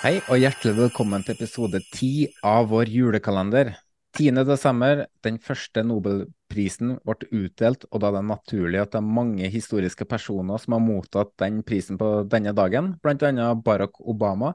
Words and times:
Hei 0.00 0.14
og 0.32 0.38
hjertelig 0.40 0.78
velkommen 0.78 1.20
til 1.20 1.34
episode 1.34 1.76
ti 1.92 2.30
av 2.40 2.70
vår 2.70 2.88
julekalender. 2.88 3.74
10. 4.16 4.46
desember, 4.48 5.02
den 5.20 5.36
første 5.44 5.82
Nobelprisen 5.84 6.94
ble 7.04 7.28
utdelt, 7.28 7.84
og 7.92 8.00
da 8.00 8.08
er 8.08 8.16
det 8.16 8.22
naturlig 8.30 8.80
at 8.80 8.94
det 8.94 9.02
er 9.02 9.10
mange 9.18 9.50
historiske 9.52 10.06
personer 10.08 10.62
som 10.62 10.78
har 10.78 10.80
mottatt 10.86 11.34
den 11.44 11.60
prisen 11.68 12.00
på 12.00 12.08
denne 12.32 12.56
dagen, 12.56 12.94
bl.a. 13.04 13.50
Barack 13.60 14.00
Obama, 14.00 14.54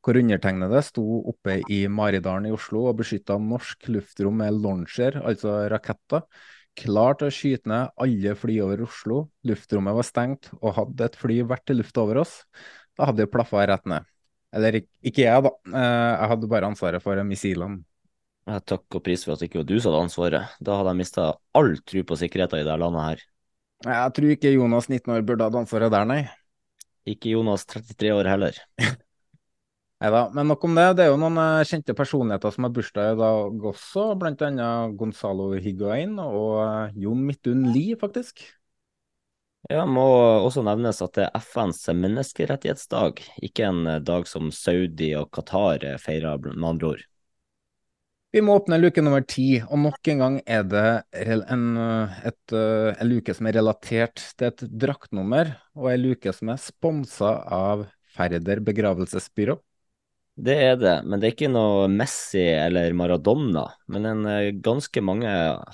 hvor 0.00 0.16
undertegnede 0.22 0.80
sto 0.88 1.04
oppe 1.28 1.58
i 1.68 1.82
Maridalen 1.92 2.48
i 2.48 2.56
Oslo 2.56 2.86
og 2.88 2.96
beskytta 3.02 3.36
norsk 3.36 3.92
luftrom 3.92 4.40
med 4.40 4.64
launcher, 4.64 5.20
altså 5.20 5.58
raketter, 5.76 6.24
klar 6.72 7.20
til 7.20 7.28
å 7.28 7.38
skyte 7.42 7.68
ned 7.68 7.92
alle 8.00 8.36
fly 8.40 8.62
over 8.64 8.88
Oslo. 8.88 9.26
Luftrommet 9.44 10.00
var 10.00 10.08
stengt, 10.08 10.54
og 10.62 10.78
hadde 10.80 11.12
et 11.12 11.20
fly 11.20 11.42
vært 11.52 11.76
i 11.76 11.82
luft 11.82 12.00
over 12.00 12.24
oss, 12.24 12.38
da 12.96 13.12
hadde 13.12 13.26
det 13.26 13.34
plaffa 13.36 13.68
rett 13.68 13.92
ned. 13.92 14.15
Eller 14.56 14.78
ikke 14.80 15.24
jeg, 15.26 15.44
da. 15.44 15.52
Eh, 15.68 16.12
Jeg 16.22 16.30
hadde 16.32 16.48
bare 16.50 16.70
ansvaret 16.70 17.04
for 17.04 17.20
missilene. 17.28 17.82
Ja, 18.46 18.60
takk 18.62 18.94
og 18.94 19.02
pris 19.06 19.24
for 19.26 19.34
at 19.34 19.42
det 19.42 19.48
ikke 19.50 19.60
var 19.64 19.68
du 19.68 19.76
som 19.82 19.90
hadde 19.92 20.04
ansvaret. 20.06 20.52
Da 20.62 20.76
hadde 20.78 20.92
jeg 20.94 21.00
mista 21.02 21.30
all 21.58 21.72
tro 21.82 22.04
på 22.06 22.18
sikkerheten 22.20 22.62
i 22.62 22.66
det 22.68 22.76
landet 22.82 23.06
her. 23.08 23.24
Jeg 23.86 24.12
tror 24.16 24.32
ikke 24.32 24.54
Jonas 24.54 24.88
19 24.88 25.12
år 25.16 25.24
burde 25.26 25.46
hatt 25.46 25.58
ansvaret 25.60 25.92
der, 25.92 26.06
nei. 26.08 26.20
Ikke 27.06 27.34
Jonas 27.34 27.66
33 27.68 28.14
år 28.14 28.30
heller. 28.30 28.56
Neida, 30.02 30.22
men 30.36 30.48
nok 30.50 30.64
om 30.68 30.74
det. 30.76 30.84
Det 30.98 31.04
er 31.06 31.10
jo 31.12 31.18
noen 31.20 31.38
eh, 31.40 31.64
kjente 31.68 31.94
personligheter 31.96 32.52
som 32.52 32.66
har 32.66 32.72
bursdag 32.76 33.14
i 33.14 33.18
dag 33.20 33.66
også, 33.72 34.06
blant 34.20 34.42
annet 34.44 34.96
Gonzalo 35.00 35.50
Higuain 35.56 36.18
og 36.22 36.50
eh, 36.66 36.98
Jon 37.06 37.22
Midtun 37.28 37.64
Lie, 37.72 37.96
faktisk. 38.00 38.44
Ja, 39.66 39.82
må 39.82 40.04
også 40.46 40.62
nevnes 40.62 41.00
at 41.02 41.16
det 41.18 41.24
er 41.26 41.42
FNs 41.42 41.80
menneskerettighetsdag, 41.90 43.18
ikke 43.42 43.66
en 43.66 43.86
eh, 43.90 44.02
dag 44.04 44.28
som 44.30 44.52
Saudi 44.54 45.10
og 45.18 45.32
Qatar 45.34 45.82
eh, 45.82 45.96
feirer, 45.98 46.38
med 46.52 46.68
andre 46.68 46.90
ord. 46.92 47.02
Vi 48.34 48.42
må 48.44 48.58
åpne 48.60 48.78
luke 48.78 49.02
nummer 49.02 49.24
ti, 49.26 49.56
og 49.64 49.80
nok 49.82 50.10
en 50.12 50.22
gang 50.22 50.36
er 50.46 50.62
det 50.70 50.86
en, 51.18 51.64
eh, 51.82 52.20
et, 52.30 52.54
en 52.54 53.10
luke 53.10 53.34
som 53.34 53.48
er 53.50 53.58
relatert 53.58 54.22
til 54.38 54.52
et 54.52 54.62
draktnummer, 54.70 55.56
og 55.74 55.90
en 55.90 56.04
luke 56.04 56.34
som 56.36 56.54
er 56.54 56.62
sponsa 56.62 57.34
av 57.58 57.88
Færder 58.16 58.62
begravelsesbyrå. 58.64 59.58
Det 60.46 60.54
er 60.62 60.78
det, 60.78 60.94
men 61.04 61.20
det 61.20 61.26
er 61.26 61.34
ikke 61.34 61.50
noe 61.50 61.88
Messi 61.90 62.44
eller 62.44 62.94
Maradona. 62.96 63.66
Men 63.92 64.06
en, 64.08 64.24
ganske 64.64 65.02
mange 65.04 65.28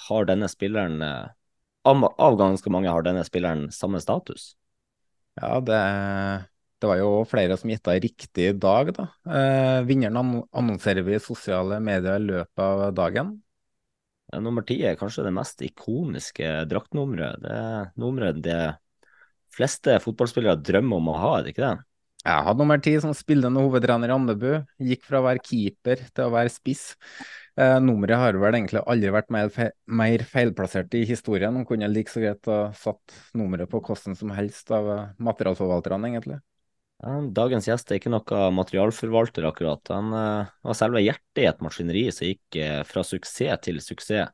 har 0.06 0.26
denne 0.26 0.48
spilleren 0.50 0.98
Av 1.84 2.37
ganske 2.38 2.70
mange 2.70 2.91
har 2.93 3.04
denne 3.06 3.25
spilleren 3.26 3.66
samme 3.75 4.00
status. 4.03 4.53
Ja, 5.41 5.56
det, 5.65 5.78
det 6.78 6.91
var 6.91 7.00
jo 7.00 7.22
flere 7.28 7.56
som 7.59 7.72
gjetta 7.72 7.97
riktig 7.98 8.48
i 8.50 8.59
dag, 8.59 8.93
da. 8.94 9.09
Eh, 9.26 9.78
vinneren 9.88 10.43
annonserer 10.53 11.06
vi 11.06 11.16
i 11.16 11.22
sosiale 11.22 11.81
medier 11.82 12.20
i 12.20 12.28
løpet 12.28 12.62
av 12.62 12.84
dagen. 12.94 13.37
Nummer 14.32 14.65
ti 14.65 14.78
er 14.87 14.97
kanskje 14.97 15.26
det 15.26 15.34
mest 15.37 15.60
ikoniske 15.65 16.53
draktnummeret. 16.70 17.43
Det 17.43 17.53
er 17.53 17.91
nummeret 18.00 18.38
de 18.44 18.59
fleste 19.53 19.99
fotballspillere 20.00 20.60
drømmer 20.64 21.03
om 21.03 21.10
å 21.12 21.16
ha, 21.19 21.32
er 21.37 21.44
det 21.44 21.53
ikke 21.53 21.66
det? 21.66 21.75
Jeg 22.22 22.47
hadde 22.47 22.62
nummer 22.62 22.78
ti 22.78 22.93
som 23.03 23.12
spillende 23.19 23.62
hovedtrener 23.64 24.12
i 24.12 24.14
Andebu. 24.14 24.50
Gikk 24.87 25.04
fra 25.09 25.19
å 25.19 25.26
være 25.26 25.43
keeper 25.43 26.04
til 26.06 26.28
å 26.28 26.32
være 26.32 26.53
spiss. 26.54 26.93
Eh, 27.60 27.78
nummeret 27.84 28.16
har 28.16 28.38
vel 28.40 28.56
egentlig 28.56 28.80
aldri 28.88 29.10
vært 29.12 29.32
mer, 29.34 29.50
fe 29.52 29.68
mer 29.84 30.24
feilplassert 30.24 30.94
i 30.96 31.02
historien. 31.08 31.52
Man 31.52 31.66
kunne 31.68 31.90
like 31.92 32.12
så 32.12 32.22
greit 32.22 32.48
ha 32.48 32.62
satt 32.76 33.18
nummeret 33.36 33.68
på 33.72 33.82
hvordan 33.84 34.16
som 34.16 34.32
helst 34.32 34.72
av 34.72 34.88
eh, 34.88 35.10
materialforvalterne, 35.20 36.14
egentlig. 36.14 36.40
Dagens 37.02 37.66
gjest 37.66 37.90
er 37.90 37.98
ikke 37.98 38.12
noe 38.14 38.44
materialforvalter, 38.54 39.48
akkurat. 39.48 39.90
Han 39.90 40.12
eh, 40.14 40.50
var 40.62 40.76
selve 40.78 41.02
hjertet 41.02 41.42
i 41.42 41.48
et 41.50 41.64
maskineri 41.64 42.04
som 42.14 42.28
gikk 42.28 42.58
eh, 42.62 42.80
fra 42.86 43.02
suksess 43.02 43.58
til 43.66 43.80
suksess. 43.82 44.30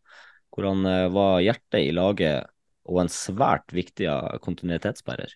Hvor 0.53 0.69
han 0.69 0.85
eh, 0.87 1.07
var 1.15 1.41
hjertet 1.41 1.81
i 1.81 1.95
laget 1.97 2.51
og 2.89 3.03
en 3.03 3.13
svært 3.13 3.73
viktig 3.73 4.09
kontinuitetsbærer. 4.45 5.33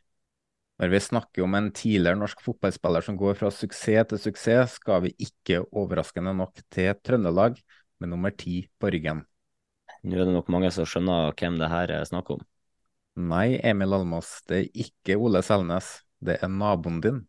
Når 0.81 0.91
vi 0.93 1.01
snakker 1.05 1.45
om 1.45 1.55
en 1.55 1.69
tidligere 1.75 2.19
norsk 2.19 2.41
fotballspiller 2.43 3.05
som 3.05 3.19
går 3.21 3.37
fra 3.39 3.51
suksess 3.55 4.09
til 4.11 4.21
suksess, 4.23 4.79
skal 4.81 5.05
vi 5.05 5.13
ikke 5.27 5.61
overraskende 5.69 6.33
nok 6.37 6.63
til 6.73 6.95
Trøndelag 7.05 7.61
med 8.01 8.11
nummer 8.11 8.33
ti 8.35 8.63
på 8.81 8.91
ryggen. 8.91 9.23
Nå 10.03 10.17
er 10.17 10.27
det 10.27 10.35
nok 10.35 10.49
mange 10.51 10.73
som 10.75 10.89
skjønner 10.89 11.35
hvem 11.39 11.61
det 11.61 11.71
her 11.71 11.93
er 11.99 12.09
snakk 12.09 12.33
om. 12.35 12.43
Nei, 13.21 13.61
Emil 13.61 13.93
Almås, 13.93 14.39
det 14.49 14.63
er 14.63 14.83
ikke 14.87 15.19
Ole 15.21 15.45
Selnes. 15.45 15.99
Det 16.23 16.39
er 16.41 16.51
naboen 16.51 17.01
din. 17.05 17.23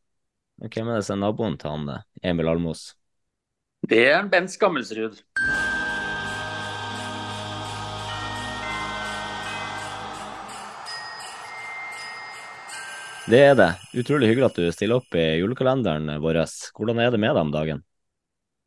Hvem 0.63 0.89
er 0.89 1.01
det 1.01 1.07
som 1.09 1.17
er 1.17 1.25
naboen 1.27 1.59
til 1.59 1.73
han 1.73 2.03
Emil 2.23 2.49
Almås? 2.49 2.93
Det 3.83 3.99
er 4.07 4.21
en 4.21 4.31
Bent 4.31 4.53
Skammelsrud. 4.53 5.19
Det 13.23 13.39
er 13.39 13.53
det. 13.55 13.69
Utrolig 13.95 14.27
hyggelig 14.27 14.49
at 14.49 14.57
du 14.59 14.65
stiller 14.75 14.99
opp 14.99 15.15
i 15.15 15.25
julekalenderen 15.39 16.09
vår. 16.19 16.41
Hvordan 16.75 16.99
er 16.99 17.13
det 17.13 17.21
med 17.23 17.31
deg 17.31 17.45
om 17.45 17.53
dagen? 17.53 17.83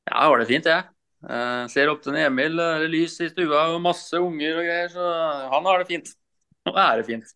Ja, 0.08 0.14
jeg 0.14 0.30
har 0.30 0.40
det 0.40 0.46
fint, 0.48 0.68
jeg. 0.70 0.86
jeg 1.28 1.72
ser 1.74 1.90
opp 1.92 2.00
til 2.04 2.16
Emil, 2.20 2.56
det 2.56 2.68
er 2.72 2.86
lys 2.88 3.18
i 3.20 3.28
stua 3.28 3.66
og 3.74 3.82
masse 3.84 4.16
unger 4.22 4.62
og 4.62 4.68
greier, 4.68 4.88
så 4.94 5.10
han 5.52 5.68
har 5.68 5.82
det 5.82 5.90
fint. 5.90 6.12
Og 6.66 6.72
jeg 6.72 6.82
har 6.82 7.02
det 7.02 7.08
fint. 7.10 7.34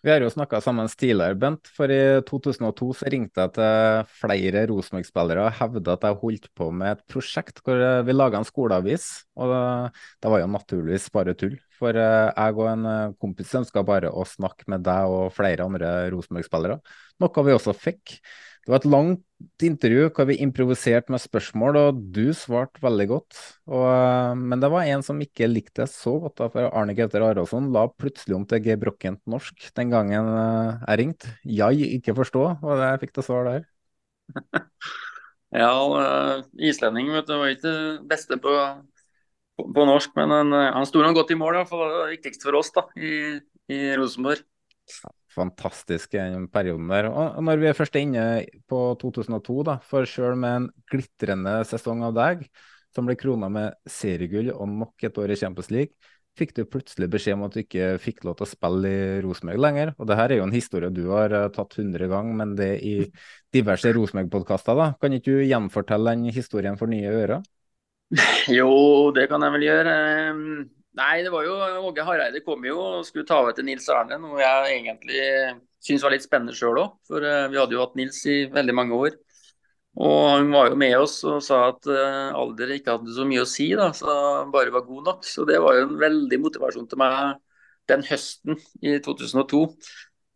Vi 0.00 0.08
har 0.08 0.22
jo 0.24 0.30
snakka 0.32 0.62
sammen 0.64 0.88
tidligere, 0.88 1.36
Bent. 1.36 1.68
For 1.76 1.92
i 1.92 2.00
2002 2.24 2.86
så 2.96 3.10
ringte 3.12 3.44
jeg 3.44 3.52
til 3.58 4.12
flere 4.22 4.62
Rosenborg-spillere 4.70 5.44
og 5.44 5.58
hevda 5.58 5.96
at 5.98 6.06
jeg 6.08 6.18
holdt 6.22 6.46
på 6.56 6.70
med 6.72 6.94
et 6.94 7.02
prosjekt 7.12 7.60
hvor 7.66 7.76
eh, 7.76 8.00
vi 8.08 8.14
laga 8.16 8.40
en 8.40 8.48
skoleavis. 8.48 9.10
Og 9.36 9.52
det, 9.52 9.60
det 10.24 10.32
var 10.32 10.40
jo 10.40 10.48
naturligvis 10.54 11.10
bare 11.12 11.36
tull. 11.36 11.58
For 11.76 12.00
eh, 12.00 12.30
jeg 12.32 12.56
og 12.56 12.70
en 12.70 12.88
eh, 12.88 13.12
kompis 13.20 13.52
ønska 13.60 13.84
bare 13.84 14.08
å 14.08 14.24
snakke 14.24 14.72
med 14.72 14.86
deg 14.88 15.12
og 15.12 15.34
flere 15.36 15.68
andre 15.68 15.92
Rosenborg-spillere. 16.16 16.80
Noe 17.20 17.44
vi 17.44 17.58
også 17.58 17.76
fikk. 17.76 18.16
Det 18.60 18.72
var 18.74 18.82
et 18.82 18.92
langt 18.92 19.64
intervju 19.64 20.10
hvor 20.12 20.26
vi 20.28 20.36
improviserte 20.44 21.12
med 21.12 21.22
spørsmål, 21.22 21.78
og 21.80 22.00
du 22.12 22.34
svarte 22.36 22.82
veldig 22.84 23.06
godt. 23.08 23.38
Og, 23.70 23.86
eh, 23.88 24.34
men 24.36 24.60
det 24.60 24.68
var 24.72 24.88
en 24.88 25.04
som 25.04 25.20
ikke 25.24 25.48
likte 25.48 25.86
det 25.86 25.92
så 25.94 26.12
godt, 26.20 26.36
da, 26.42 26.48
for 26.52 26.68
Arne 26.68 26.94
Gauter 26.98 27.24
Arason 27.24 27.70
la 27.72 27.86
plutselig 27.88 28.36
om 28.36 28.44
til 28.44 28.60
gebrokkent 28.66 29.22
Brokkent 29.22 29.32
norsk 29.32 29.70
den 29.76 29.94
gangen 29.94 30.28
eh, 30.28 30.84
jeg 30.84 31.00
ringte. 31.00 31.32
Jeg 31.44 31.88
ikke 32.00 32.16
forstå, 32.20 32.44
og 32.60 32.84
jeg 32.84 33.00
fikk 33.04 33.16
til 33.16 33.28
svar 33.30 33.48
der. 33.48 33.68
Ja, 35.50 35.72
eh, 35.98 36.44
islending 36.62 37.08
vet 37.10 37.26
du, 37.26 37.32
var 37.34 37.50
ikke 37.50 37.66
det 37.66 38.04
beste 38.06 38.36
på, 38.38 38.52
på, 39.58 39.64
på 39.74 39.86
norsk, 39.88 40.12
men 40.14 40.30
han, 40.30 40.54
han 40.76 40.86
sto 40.86 41.02
nå 41.02 41.10
godt 41.16 41.32
i 41.34 41.38
mål, 41.40 41.58
iallfall. 41.58 41.88
det 41.90 42.12
viktigste 42.12 42.46
for 42.46 42.60
oss 42.60 42.70
da, 42.76 42.84
i, 42.94 43.40
i 43.66 43.80
Rosenborg. 43.98 44.44
Fantastisk 45.30 46.14
i 46.16 46.22
den 46.22 46.48
perioden 46.50 46.88
der. 46.90 47.06
Og 47.10 47.38
når 47.46 47.60
vi 47.60 47.68
er 47.70 47.76
først 47.78 47.98
inne 48.00 48.24
på 48.70 48.80
2002, 48.98 49.58
da, 49.68 49.76
for 49.86 50.08
selv 50.10 50.38
med 50.42 50.56
en 50.56 50.70
glitrende 50.90 51.60
sesong 51.68 52.02
av 52.08 52.16
deg, 52.16 52.46
som 52.94 53.06
ble 53.06 53.14
krona 53.18 53.46
med 53.52 53.76
seriegull 53.86 54.50
og 54.56 54.66
nok 54.72 55.06
et 55.06 55.20
år 55.22 55.30
i 55.30 55.38
Champions 55.38 55.70
League, 55.70 55.94
fikk 56.38 56.54
du 56.56 56.64
plutselig 56.68 57.08
beskjed 57.12 57.36
om 57.36 57.44
at 57.46 57.54
du 57.54 57.62
ikke 57.62 57.92
fikk 58.02 58.24
lov 58.26 58.38
til 58.38 58.46
å 58.46 58.50
spille 58.50 58.90
i 58.90 59.20
Rosenborg 59.24 59.62
lenger. 59.62 59.94
Og 59.98 60.08
det 60.08 60.18
her 60.18 60.32
er 60.32 60.40
jo 60.40 60.48
en 60.48 60.54
historie 60.54 60.90
du 60.94 61.04
har 61.12 61.34
uh, 61.34 61.46
tatt 61.52 61.78
100 61.78 62.10
ganger, 62.10 62.36
men 62.42 62.56
det 62.58 62.70
i 62.86 62.96
diverse 63.54 63.92
Rosenborg-podkaster. 63.94 64.78
da. 64.78 64.90
Kan 65.00 65.16
ikke 65.16 65.36
du 65.36 65.48
gjenfortelle 65.48 66.16
den 66.16 66.34
historien 66.34 66.78
for 66.80 66.90
nye 66.90 67.14
ører? 67.22 67.40
Jo, 68.50 68.70
det 69.14 69.28
kan 69.30 69.44
jeg 69.46 69.54
vel 69.54 69.64
gjøre. 69.68 69.92
Nei, 70.98 71.22
det 71.22 71.30
var 71.30 71.44
jo 71.46 71.54
Åge 71.86 72.02
Hareide 72.02 72.40
kom 72.42 72.64
jo 72.66 72.78
og 72.82 73.04
skulle 73.06 73.26
ta 73.28 73.38
over 73.44 73.54
til 73.54 73.66
Nils 73.68 73.86
Arne, 73.94 74.18
noe 74.18 74.40
jeg 74.42 74.78
egentlig 74.80 75.20
syns 75.84 76.02
var 76.04 76.14
litt 76.14 76.24
spennende 76.26 76.54
sjøl 76.56 76.80
òg. 76.82 76.96
For 77.08 77.24
uh, 77.24 77.46
vi 77.52 77.60
hadde 77.60 77.76
jo 77.76 77.82
hatt 77.84 77.98
Nils 77.98 78.18
i 78.26 78.40
veldig 78.50 78.74
mange 78.76 78.98
år. 78.98 79.18
Og 80.00 80.16
han 80.30 80.50
var 80.54 80.70
jo 80.70 80.78
med 80.78 80.96
oss 80.98 81.16
og 81.26 81.40
sa 81.46 81.62
at 81.70 81.86
uh, 81.90 82.34
alder 82.38 82.74
ikke 82.76 82.96
hadde 82.96 83.14
så 83.14 83.26
mye 83.28 83.44
å 83.44 83.48
si, 83.48 83.68
da, 83.78 83.90
så 83.96 84.12
bare 84.52 84.74
var 84.74 84.86
god 84.88 85.12
nok. 85.12 85.24
Så 85.26 85.46
det 85.48 85.60
var 85.62 85.78
jo 85.78 85.86
en 85.86 85.96
veldig 86.00 86.40
motivasjon 86.42 86.90
til 86.90 87.00
meg 87.02 87.38
den 87.90 88.04
høsten 88.06 88.58
i 88.82 88.98
2002. 89.02 89.64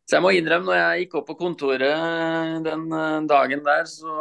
Så 0.05 0.19
jeg 0.19 0.25
må 0.25 0.35
innrømme, 0.37 0.69
når 0.69 0.79
jeg 0.79 1.05
gikk 1.05 1.19
opp 1.21 1.29
på 1.33 1.39
kontoret 1.41 2.62
den 2.67 2.87
uh, 2.93 3.25
dagen 3.31 3.67
der, 3.67 3.91
så 3.91 4.15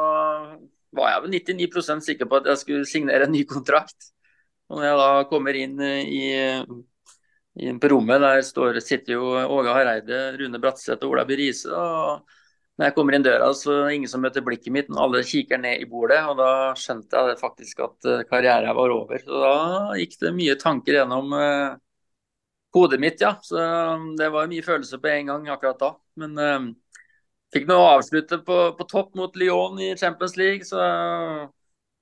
var 0.94 1.14
jeg 1.14 1.24
vel 1.28 1.38
99% 1.38 2.10
sikker 2.10 2.30
på 2.30 2.42
at 2.42 2.50
jeg 2.52 2.62
skulle 2.62 2.90
signere 2.90 3.30
en 3.30 3.34
ny 3.34 3.46
kontrakt. 3.50 4.14
Og 4.74 4.80
når 4.80 4.88
jeg 4.88 5.00
da 5.00 5.26
kommer 5.30 5.58
inn 5.60 5.82
i, 5.86 6.28
inn 7.62 7.82
på 7.82 7.92
rommet, 7.94 8.24
der 8.24 8.42
står, 8.46 8.80
sitter 8.82 9.20
jo 9.20 9.28
Åge 9.38 9.76
Hareide, 9.76 10.22
Rune 10.40 10.62
Bratseth 10.62 11.06
og 11.06 11.14
Ola 11.14 11.28
By 11.30 11.38
Riise. 11.38 11.70
Når 12.74 12.88
jeg 12.88 12.96
kommer 12.96 13.14
inn 13.14 13.26
døra, 13.26 13.52
så 13.54 13.70
er 13.70 13.84
det 13.86 13.98
ingen 14.00 14.10
som 14.10 14.24
møter 14.26 14.42
blikket 14.42 14.74
mitt. 14.74 14.88
Alle 14.98 15.22
kikker 15.30 15.60
ned 15.62 15.84
i 15.84 15.90
bordet, 15.90 16.24
og 16.26 16.40
da 16.40 16.50
skjønte 16.80 17.22
jeg 17.30 17.38
faktisk 17.38 17.84
at 17.86 18.08
eh, 18.10 18.24
karrieren 18.26 18.74
var 18.74 18.94
over. 18.96 19.22
Så 19.22 19.42
da 19.44 19.58
gikk 20.00 20.16
det 20.24 20.32
mye 20.34 20.56
tanker 20.58 20.98
gjennom 20.98 21.36
uh, 21.38 21.76
hodet 22.74 22.98
mitt, 23.04 23.22
ja. 23.22 23.36
Så 23.46 23.62
um, 23.62 24.16
det 24.18 24.32
var 24.34 24.50
mye 24.50 24.66
følelser 24.66 25.02
på 25.04 25.12
en 25.12 25.30
gang 25.30 25.46
akkurat 25.54 25.84
da. 25.86 25.92
Men 26.18 26.42
eh, 26.42 26.66
fikk 27.54 27.70
nå 27.70 27.78
avslutte 27.92 28.42
på, 28.48 28.58
på, 28.80 28.90
topp 28.90 29.14
mot 29.22 29.38
Lyon 29.38 29.78
i 29.78 29.94
Champions 30.00 30.34
League, 30.42 30.66
så 30.66 30.82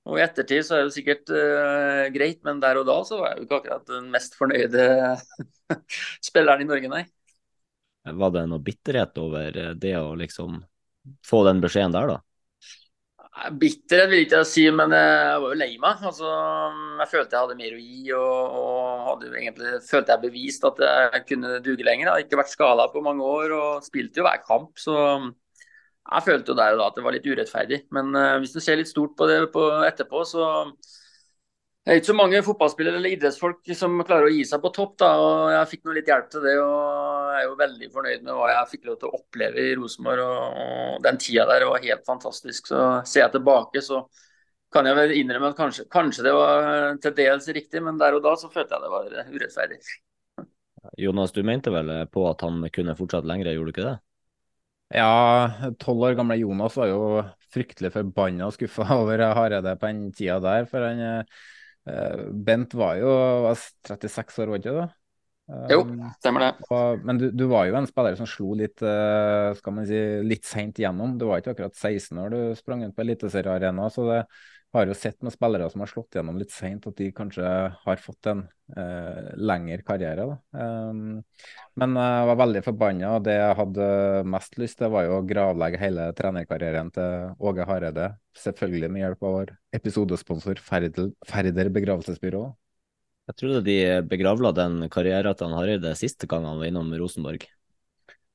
og 0.08 0.18
i 0.18 0.24
ettertid 0.24 0.64
så 0.66 0.78
er 0.78 0.86
det 0.86 0.96
sikkert 0.96 1.30
uh, 1.30 2.08
greit, 2.14 2.40
men 2.46 2.60
der 2.62 2.80
og 2.80 2.88
da 2.88 2.98
så 3.06 3.20
var 3.20 3.32
jeg 3.32 3.42
jo 3.42 3.46
ikke 3.46 3.60
akkurat 3.60 3.92
den 3.92 4.10
mest 4.14 4.34
fornøyde 4.38 4.86
spilleren 6.28 6.64
i 6.64 6.68
Norge, 6.68 6.90
nei. 6.90 7.04
Var 8.02 8.34
det 8.34 8.48
noe 8.50 8.62
bitterhet 8.66 9.18
over 9.22 9.62
det 9.78 9.94
å 10.00 10.12
liksom 10.18 10.58
få 11.26 11.44
den 11.46 11.62
beskjeden 11.62 11.94
der, 11.94 12.16
da? 12.16 12.20
Bitterhet 13.32 14.10
vil 14.10 14.26
ikke 14.26 14.42
jeg 14.42 14.48
si, 14.50 14.64
men 14.74 14.92
jeg 14.92 15.36
var 15.40 15.54
jo 15.54 15.58
lei 15.58 15.70
meg. 15.80 16.02
Altså, 16.04 16.28
jeg 17.00 17.08
følte 17.08 17.32
jeg 17.36 17.46
hadde 17.46 17.56
mer 17.58 17.76
å 17.76 17.80
gi. 17.80 18.00
Og, 18.18 18.58
og 18.58 19.06
hadde 19.06 19.30
jo 19.30 19.38
egentlig 19.40 19.70
følte 19.88 20.12
jeg 20.12 20.22
bevist 20.26 20.66
at 20.68 20.82
jeg 20.84 21.22
kunne 21.30 21.54
duge 21.64 21.86
lenger. 21.86 22.04
Jeg 22.04 22.12
hadde 22.12 22.26
ikke 22.26 22.40
vært 22.42 22.52
skada 22.52 22.88
på 22.92 23.04
mange 23.06 23.30
år 23.38 23.54
og 23.56 23.86
spilte 23.86 24.20
jo 24.20 24.26
hver 24.26 24.42
kamp. 24.44 24.74
Så 24.78 24.96
jeg 26.02 26.26
følte 26.26 26.52
jo 26.52 26.58
der 26.58 26.74
og 26.74 26.80
da 26.80 26.88
at 26.90 26.98
det 26.98 27.04
var 27.06 27.14
litt 27.14 27.28
urettferdig. 27.28 27.84
Men 27.94 28.10
uh, 28.16 28.38
hvis 28.42 28.54
du 28.56 28.60
ser 28.62 28.80
litt 28.80 28.90
stort 28.90 29.14
på 29.18 29.28
det 29.30 29.38
på 29.54 29.68
etterpå, 29.86 30.24
så 30.28 30.48
det 31.82 31.90
er 31.90 31.98
ikke 31.98 32.12
så 32.12 32.14
mange 32.14 32.40
fotballspillere 32.46 32.98
eller 33.00 33.14
idrettsfolk 33.16 33.70
som 33.74 33.96
klarer 34.06 34.28
å 34.28 34.34
gi 34.34 34.44
seg 34.46 34.60
på 34.62 34.70
topp. 34.74 34.92
da, 35.02 35.08
og 35.18 35.48
Jeg 35.50 35.70
fikk 35.72 35.88
noe 35.88 35.96
litt 35.96 36.10
hjelp 36.10 36.28
til 36.30 36.44
det, 36.46 36.52
og 36.62 37.32
jeg 37.32 37.40
er 37.40 37.48
jo 37.48 37.56
veldig 37.58 37.88
fornøyd 37.96 38.26
med 38.28 38.36
hva 38.38 38.50
jeg 38.52 38.68
fikk 38.76 38.84
lov 38.86 38.98
til 39.00 39.08
å 39.08 39.18
oppleve 39.18 39.64
i 39.64 39.72
Rosenborg. 39.80 40.22
Og, 40.22 40.60
og, 40.62 41.00
Den 41.02 41.18
tida 41.18 41.48
der 41.50 41.66
var 41.66 41.82
helt 41.82 42.06
fantastisk. 42.06 42.70
Så 42.70 42.84
Ser 43.02 43.24
jeg 43.24 43.34
tilbake, 43.34 43.82
så 43.82 44.04
kan 44.72 44.86
jeg 44.86 44.98
vel 45.00 45.16
innrømme 45.16 45.50
at 45.50 45.58
kanskje, 45.58 45.88
kanskje 45.90 46.28
det 46.28 46.36
var 46.38 46.94
til 47.02 47.18
dels 47.18 47.50
riktig, 47.58 47.82
men 47.82 47.98
der 47.98 48.14
og 48.14 48.22
da 48.24 48.36
så 48.38 48.52
følte 48.52 48.78
jeg 48.78 48.86
det 48.86 48.92
var 48.94 49.34
urettferdig. 49.34 49.82
Jonas, 51.02 51.34
du 51.34 51.42
mente 51.46 51.74
vel 51.74 51.90
på 52.14 52.30
at 52.30 52.46
han 52.46 52.62
kunne 52.74 52.94
fortsatt 52.98 53.26
lengre, 53.26 53.56
gjorde 53.56 53.74
du 53.74 53.74
ikke 53.74 53.90
det? 53.90 53.98
Ja, 54.92 55.72
tolv 55.80 56.04
år 56.10 56.18
gamle 56.18 56.36
Jonas 56.36 56.76
var 56.76 56.90
jo 56.90 57.00
fryktelig 57.52 57.92
forbanna 57.94 58.48
og 58.48 58.56
skuffa 58.56 58.86
over 59.00 59.24
Hareide 59.32 59.74
på 59.80 59.88
den 59.88 60.12
tida 60.16 60.38
der. 60.44 60.68
for 60.68 60.84
han 60.84 61.24
Eh, 61.86 62.26
Bent 62.32 62.74
var 62.74 62.98
jo 63.00 63.12
var 63.46 63.56
36 63.88 64.42
år, 64.42 64.52
var 64.52 64.60
ikke 64.60 64.74
det? 64.76 64.90
Jo, 65.72 65.80
stemmer 66.16 66.46
det. 66.46 66.50
Og, 66.70 67.02
men 67.04 67.18
du, 67.18 67.26
du, 67.34 67.44
var 67.50 67.66
jo 67.66 67.74
en 67.76 67.88
spiller 67.88 68.14
som 68.16 68.28
slo 68.30 68.54
litt 68.56 68.80
uh, 68.86 69.50
skal 69.58 69.74
man 69.74 69.88
si, 69.88 69.98
litt 70.24 70.46
seint 70.48 70.78
gjennom. 70.80 71.16
Du 71.20 71.26
var 71.28 71.42
ikke 71.42 71.56
akkurat 71.56 71.74
16 71.76 72.20
år 72.22 72.32
du 72.32 72.38
sprang 72.56 72.84
rundt 72.84 72.96
på 72.96 73.04
Eliteseriearena. 73.04 73.88
Så 73.92 74.06
det 74.08 74.20
har 74.72 74.88
jo 74.88 74.94
sett 74.96 75.18
med 75.22 75.34
spillere 75.34 75.68
som 75.70 75.82
har 75.84 75.90
slått 75.90 76.16
gjennom 76.16 76.38
litt 76.40 76.52
seint, 76.54 76.86
at 76.88 76.96
de 76.96 77.10
kanskje 77.12 77.44
har 77.76 78.00
fått 78.00 78.28
en 78.30 78.42
eh, 78.76 79.28
lengre 79.36 79.84
karriere. 79.84 80.24
Um, 80.56 81.20
men 81.76 81.98
jeg 82.00 82.30
var 82.30 82.40
veldig 82.40 82.62
forbanna, 82.64 83.10
og 83.18 83.26
det 83.26 83.36
jeg 83.36 83.58
hadde 83.58 83.90
mest 84.32 84.56
lyst 84.62 84.80
til, 84.80 84.92
var 84.94 85.06
jo 85.08 85.18
å 85.18 85.26
gravlegge 85.28 85.82
hele 85.82 86.08
trenerkarrieren 86.16 86.92
til 86.96 87.36
Åge 87.44 87.68
Hareide. 87.68 88.08
Selvfølgelig 88.38 88.92
med 88.94 89.04
hjelp 89.04 89.28
av 89.28 89.36
vår 89.38 89.54
episodesponsor 89.76 90.62
Ferder 90.64 91.72
begravelsesbyrå. 91.76 92.46
Jeg 93.30 93.38
trodde 93.38 93.62
de 93.68 93.78
begravla 94.08 94.50
den 94.56 94.88
karrieren 94.92 95.36
til 95.38 95.52
Hareide 95.54 95.92
siste 96.00 96.26
gang 96.30 96.48
han 96.48 96.58
var 96.58 96.72
innom 96.72 96.90
Rosenborg. 96.98 97.44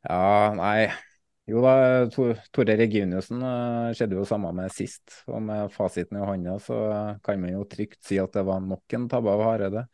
Ja, 0.07 0.53
nei. 0.55 0.93
Jo 1.47 1.61
da, 1.63 1.73
Tore 2.11 2.75
Reginiussen 2.75 3.39
uh, 3.39 3.93
skjedde 3.95 4.17
jo 4.19 4.27
samme 4.27 4.51
med 4.55 4.73
sist. 4.75 5.21
Og 5.31 5.39
med 5.47 5.71
fasiten 5.71 6.19
i 6.19 6.27
hånda 6.27 6.57
så 6.63 6.77
kan 7.23 7.39
man 7.39 7.53
jo 7.55 7.63
trygt 7.71 8.01
si 8.03 8.19
at 8.19 8.35
det 8.35 8.43
var 8.47 8.59
nok 8.63 8.97
en 8.97 9.07
tabbe 9.11 9.31
av 9.31 9.43
Hareide. 9.45 9.85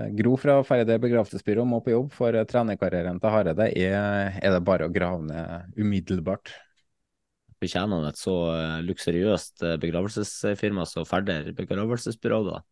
Eh, 0.00 0.10
Gro 0.16 0.36
fra 0.40 0.58
Færøy 0.64 0.98
begravelsesbyrå 1.02 1.64
må 1.68 1.82
på 1.84 1.92
jobb, 1.92 2.12
for 2.16 2.36
eh, 2.36 2.46
trenerkarrieren 2.48 3.20
til 3.20 3.34
Hareide 3.34 3.68
er, 3.68 4.38
er, 4.40 4.54
det 4.54 4.60
bare 4.64 4.88
å 4.88 4.92
grave 4.92 5.26
ned 5.28 5.80
umiddelbart. 5.80 6.54
Fortjener 7.62 8.00
han 8.00 8.08
et 8.08 8.20
så 8.20 8.36
eh, 8.54 8.78
luksuriøst 8.86 9.66
begravelsesfirma 9.82 10.86
som 10.88 11.08
Færder 11.08 11.52
begravelsesbyrå, 11.58 12.40
da? 12.48 12.62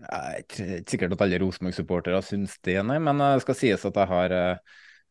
Jeg 0.00 0.08
er 0.08 0.38
ikke 0.40 0.78
sikkert 0.88 1.14
at 1.18 1.26
alle 1.26 1.42
Rosenborg-supportere 1.42 2.22
syns 2.24 2.56
det, 2.64 2.78
nei, 2.88 2.96
men 3.04 3.20
det 3.20 3.42
skal 3.44 3.58
sies 3.58 3.84
at 3.84 3.98
jeg 4.00 4.08
har 4.08 4.34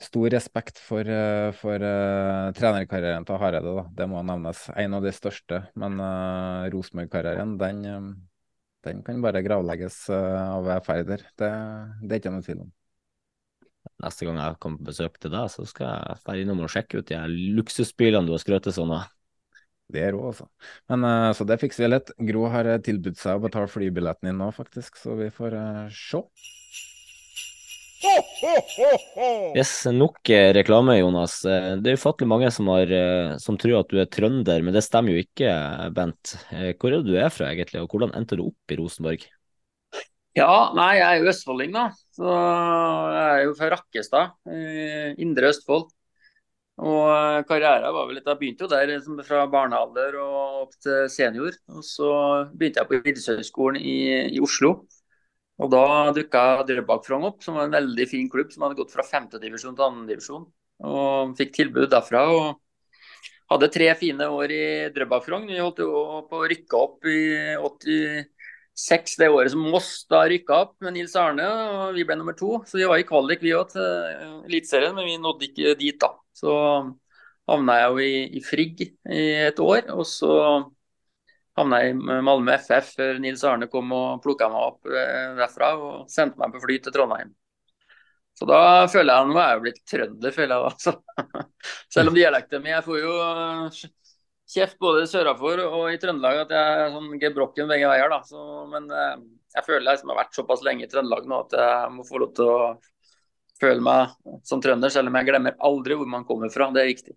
stor 0.01 0.31
respekt 0.33 0.79
for, 0.81 1.07
for 1.59 1.85
uh, 1.85 2.49
trenerkarrieren 2.57 3.25
til 3.27 3.39
Hareide. 3.41 3.71
Da. 3.77 3.85
Det 4.01 4.07
må 4.09 4.21
nevnes. 4.25 4.65
En 4.79 4.97
av 4.97 5.05
de 5.05 5.13
største. 5.15 5.63
Men 5.79 5.97
uh, 6.01 6.67
Rosenborg-karrieren, 6.73 7.55
den, 7.61 7.81
den 8.87 9.01
kan 9.05 9.23
bare 9.23 9.43
gravlegges 9.45 10.03
uh, 10.13 10.57
av 10.57 10.69
ferder. 10.85 11.25
Det, 11.37 11.49
det, 12.03 12.11
er 12.11 12.21
ikke 12.21 12.35
noe 12.35 12.45
tvil 12.45 12.63
om. 12.65 12.71
Neste 14.01 14.27
gang 14.27 14.37
jeg 14.41 14.59
kommer 14.61 14.81
på 14.81 14.91
besøk 14.91 15.17
til 15.21 15.33
deg, 15.33 15.49
så 15.53 15.65
skal 15.69 15.89
jeg 15.89 16.21
dra 16.25 16.37
innom 16.37 16.61
og 16.65 16.71
sjekke 16.73 17.01
ut 17.01 17.09
de 17.09 17.21
luksusbilene 17.57 18.29
du 18.29 18.35
har 18.35 18.41
skrøt 18.41 18.69
sånn 18.73 18.93
av. 18.97 19.09
Det 19.91 20.05
er 20.05 20.13
rå, 20.15 20.23
altså. 20.29 20.47
Men 20.89 21.05
uh, 21.05 21.29
Så 21.35 21.45
det 21.49 21.59
fikser 21.61 21.85
vi 21.85 21.93
litt. 21.95 22.13
Gro 22.31 22.47
har 22.53 22.69
tilbudt 22.85 23.19
seg 23.19 23.37
å 23.37 23.43
betale 23.43 23.69
flybilletten 23.69 24.29
din 24.31 24.39
nå, 24.39 24.49
faktisk, 24.55 24.97
så 25.01 25.17
vi 25.19 25.29
får 25.33 25.57
uh, 25.57 25.85
se. 25.93 26.25
Yes, 29.55 29.85
nok 29.93 30.29
eh, 30.29 30.49
reklame, 30.53 30.97
Jonas. 30.97 31.43
Eh, 31.45 31.75
det 31.81 31.91
er 31.91 31.99
ufattelig 31.99 32.29
mange 32.31 32.49
som, 32.53 32.69
har, 32.73 32.89
eh, 32.89 33.35
som, 33.41 33.57
tror 33.61 33.81
at 33.81 33.91
du 33.91 33.99
er 34.01 34.09
trønder, 34.09 34.63
men 34.65 34.73
det 34.73 34.83
stemmer 34.85 35.13
jo 35.13 35.21
ikke, 35.21 35.51
Bent. 35.95 36.33
Hvor 36.49 36.89
er 36.89 36.97
det 36.97 37.11
du 37.11 37.19
er 37.19 37.29
fra 37.33 37.51
egentlig, 37.51 37.83
og 37.83 37.93
hvordan 37.93 38.15
endte 38.17 38.39
du 38.39 38.47
opp 38.47 38.73
i 38.73 38.79
Rosenborg? 38.79 39.25
Ja, 40.37 40.71
nei, 40.77 40.93
jeg 40.97 41.07
er 41.07 41.19
jo 41.19 41.31
østfolding, 41.33 41.73
da. 41.75 41.87
Så 42.15 42.29
jeg 42.31 43.25
er 43.25 43.41
jo 43.45 43.55
fra 43.57 43.73
Rakkestad, 43.75 44.37
indre 45.21 45.51
Østfold. 45.51 45.89
Og 46.81 47.45
karrieren 47.45 47.93
var 47.93 48.07
vel 48.07 48.15
litt, 48.17 48.25
Jeg 48.25 48.39
begynte 48.39 48.65
jo 48.65 48.71
der 48.71 49.25
fra 49.27 49.43
barnealder 49.51 50.15
og 50.23 50.63
opp 50.63 50.77
til 50.81 51.05
senior. 51.11 51.53
Og 51.69 51.83
så 51.85 52.09
begynte 52.55 52.81
jeg 52.81 52.89
på 52.89 52.97
idrettshøyskolen 53.01 53.77
i, 53.77 53.97
i 54.31 54.41
Oslo. 54.41 54.79
Og 55.61 55.69
Da 55.69 56.09
dukka 56.15 56.63
Drøbak 56.65 57.05
Frogn 57.05 57.27
opp, 57.29 57.43
som 57.45 57.57
var 57.57 57.67
en 57.67 57.75
veldig 57.75 58.07
fin 58.09 58.29
klubb 58.31 58.49
som 58.53 58.65
hadde 58.65 58.79
gått 58.79 58.93
fra 58.93 59.05
femtedivisjon 59.05 59.77
til 59.77 59.87
andredivisjon. 59.87 60.47
Fikk 61.37 61.53
tilbud 61.59 61.91
derfra. 61.91 62.23
og 62.33 62.61
Hadde 63.51 63.67
tre 63.73 63.89
fine 63.99 64.29
år 64.31 64.53
i 64.55 64.63
Drøbak 64.95 65.25
Frogn. 65.27 65.49
Vi 65.51 65.59
holdt 65.59 65.83
jo 65.83 65.91
på 66.29 66.39
å 66.39 66.47
rykke 66.49 66.79
opp 66.79 67.05
i 67.11 67.19
86, 67.59 69.17
det 69.19 69.29
året 69.29 69.53
som 69.53 69.67
Moss 69.67 69.91
da 70.09 70.23
rykka 70.31 70.61
opp 70.65 70.73
med 70.81 70.95
Nils 70.95 71.13
Arne. 71.19 71.45
og 71.45 71.97
Vi 71.99 72.07
ble 72.07 72.17
nummer 72.17 72.37
to. 72.37 72.63
Så 72.65 72.79
vi 72.79 72.89
var 72.89 73.03
i 73.03 73.05
kvalik 73.07 73.43
vi 73.43 73.53
òg 73.53 73.75
til 73.75 73.85
Eliteserien, 74.47 74.95
men 74.97 75.09
vi 75.09 75.19
nådde 75.21 75.49
ikke 75.51 75.77
dit, 75.77 75.99
da. 76.01 76.15
Så 76.33 76.55
havna 77.51 77.81
jeg 77.81 77.91
jo 77.91 78.05
i, 78.07 78.13
i 78.39 78.45
Frigg 78.45 78.85
i 78.87 79.25
et 79.51 79.59
år. 79.61 79.91
og 79.93 80.07
så 80.09 80.31
havna 81.61 81.81
i 81.87 81.93
Malmö 81.95 82.57
FF 82.57 82.95
før 82.97 83.21
Nils 83.23 83.43
Arne 83.47 83.69
kom 83.71 83.93
og 83.95 84.19
plukka 84.23 84.49
meg 84.51 84.67
opp 84.71 84.91
eh, 84.91 85.31
derfra 85.37 85.71
og 85.77 86.11
sendte 86.11 86.41
meg 86.41 86.53
på 86.55 86.61
fly 86.65 86.77
til 86.81 86.95
Trondheim. 86.95 87.31
Så 88.37 88.47
da 88.49 88.87
føler 88.89 89.13
jeg 89.13 89.29
nå 89.29 89.39
er 89.39 89.49
jeg 89.51 89.63
blitt 89.65 89.81
trønder, 89.91 90.33
føler 90.33 90.55
jeg 90.55 90.67
da. 90.67 90.71
Så, 90.81 91.47
selv 91.93 92.11
om 92.11 92.15
dialekten 92.17 92.63
min 92.63 92.73
Jeg 92.73 92.85
får 92.85 93.01
jo 93.01 93.15
kjeft 94.51 94.79
både 94.83 95.03
sørafor 95.07 95.61
og 95.63 95.83
i 95.91 95.99
Trøndelag 96.01 96.41
at 96.45 96.53
jeg 96.55 96.79
er 96.85 96.95
sånn 96.95 97.11
gebrokken 97.21 97.69
begge 97.71 97.91
veier. 97.91 98.11
da. 98.11 98.21
Så, 98.27 98.45
men 98.71 98.87
eh, 98.91 99.19
jeg 99.55 99.67
føler 99.67 99.91
jeg 99.91 100.01
som 100.01 100.13
har 100.13 100.21
vært 100.23 100.39
såpass 100.39 100.63
lenge 100.67 100.87
i 100.87 100.91
Trøndelag 100.91 101.27
nå 101.27 101.43
at 101.45 101.57
jeg 101.59 101.91
må 101.95 102.07
få 102.07 102.23
lov 102.23 102.33
til 102.37 102.51
å 102.51 102.61
føle 103.61 103.83
meg 103.85 104.15
som 104.47 104.61
trønder, 104.63 104.89
selv 104.89 105.11
om 105.11 105.19
jeg 105.19 105.27
glemmer 105.27 105.59
aldri 105.61 105.97
hvor 105.99 106.09
man 106.09 106.25
kommer 106.25 106.49
fra. 106.53 106.71
Det 106.73 106.81
er 106.81 106.89
viktig. 106.89 107.13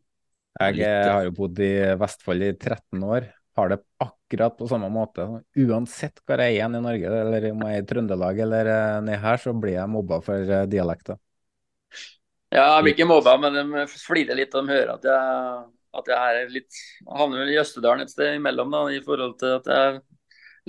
Jeg 0.60 0.84
eh, 0.86 1.08
har 1.08 1.24
jo 1.26 1.34
bodd 1.34 1.58
i 1.64 1.72
Vestfold 1.98 2.46
i 2.46 2.52
13 2.52 3.06
år. 3.08 3.30
Har 3.54 3.68
det 3.70 3.78
akkurat 4.02 4.56
på 4.58 4.68
samme 4.68 4.88
måte. 4.90 5.26
Uansett 5.56 6.18
hvor 6.26 6.40
jeg 6.42 6.54
er 6.54 6.56
igjen 6.56 6.74
i 6.74 6.82
Norge, 6.82 7.10
eller 7.20 7.44
om 7.52 7.60
jeg 7.62 7.78
er 7.78 7.84
i 7.84 7.86
Trøndelag 7.86 8.40
eller 8.46 8.70
eh, 8.72 8.96
ned 9.06 9.20
her, 9.22 9.38
så 9.38 9.54
blir 9.54 9.76
jeg 9.76 9.92
mobba 9.92 10.18
for 10.26 10.54
eh, 10.56 10.66
dialekter. 10.70 11.20
Ja, 12.54 12.64
jeg 12.76 12.82
blir 12.86 12.96
ikke 12.96 13.06
mobba, 13.10 13.36
men 13.42 13.54
de 13.58 13.84
flirer 13.90 14.38
litt 14.38 14.54
de 14.54 14.64
hører 14.66 14.90
at 14.96 15.06
jeg, 15.06 15.62
at 16.00 16.10
jeg 16.10 16.40
er 16.40 16.50
litt 16.54 16.82
havner 17.06 17.44
vel 17.44 17.54
i 17.54 17.60
Østerdalen 17.62 18.04
et 18.04 18.12
sted 18.14 18.40
imellom, 18.40 18.74
da, 18.74 18.82
i 18.90 19.00
forhold 19.06 19.38
til 19.38 19.56
at 19.60 19.70
jeg 19.70 20.02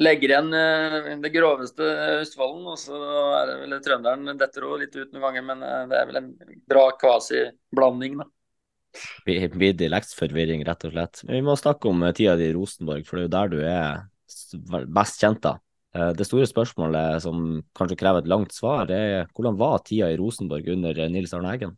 legger 0.05 0.33
igjen 0.33 1.21
det 1.23 1.33
groveste 1.33 1.89
Østfolden. 2.21 2.69
Og 2.69 2.79
så 2.81 3.01
er 3.41 3.49
det 3.49 3.59
vel 3.63 3.77
trønderen 3.85 4.37
detter 4.37 4.69
òg 4.69 4.81
litt 4.83 4.97
ut 4.97 5.13
noen 5.13 5.27
ganger, 5.29 5.49
men 5.49 5.67
det 5.89 5.99
er 6.01 6.09
vel 6.09 6.21
en 6.21 6.31
bra 6.69 6.87
kvasiblanding, 7.01 8.21
da 8.21 8.29
blir 9.25 9.75
dialektsforvirring, 9.77 10.63
rett 10.67 10.87
og 10.87 10.95
slett. 10.95 11.21
Men 11.25 11.39
vi 11.39 11.45
må 11.45 11.55
snakke 11.59 11.89
om 11.91 12.03
eh, 12.03 12.15
tida 12.15 12.35
di 12.39 12.49
i 12.49 12.55
Rosenborg, 12.55 13.05
for 13.07 13.19
det 13.19 13.23
er 13.23 13.27
jo 13.27 13.35
der 13.35 13.53
du 13.53 13.59
er 13.69 14.85
best 14.93 15.21
kjent. 15.21 15.41
da. 15.43 15.55
Eh, 15.95 16.11
det 16.17 16.27
store 16.27 16.47
spørsmålet 16.49 17.23
som 17.25 17.61
kanskje 17.77 17.99
krever 17.99 18.23
et 18.23 18.29
langt 18.31 18.55
svar, 18.55 18.91
er 18.91 19.29
hvordan 19.33 19.57
var 19.59 19.83
tida 19.85 20.11
i 20.11 20.19
Rosenborg 20.19 20.69
under 20.75 20.97
eh, 20.99 21.11
Nils 21.11 21.33
Arne 21.35 21.53
Eggen? 21.53 21.75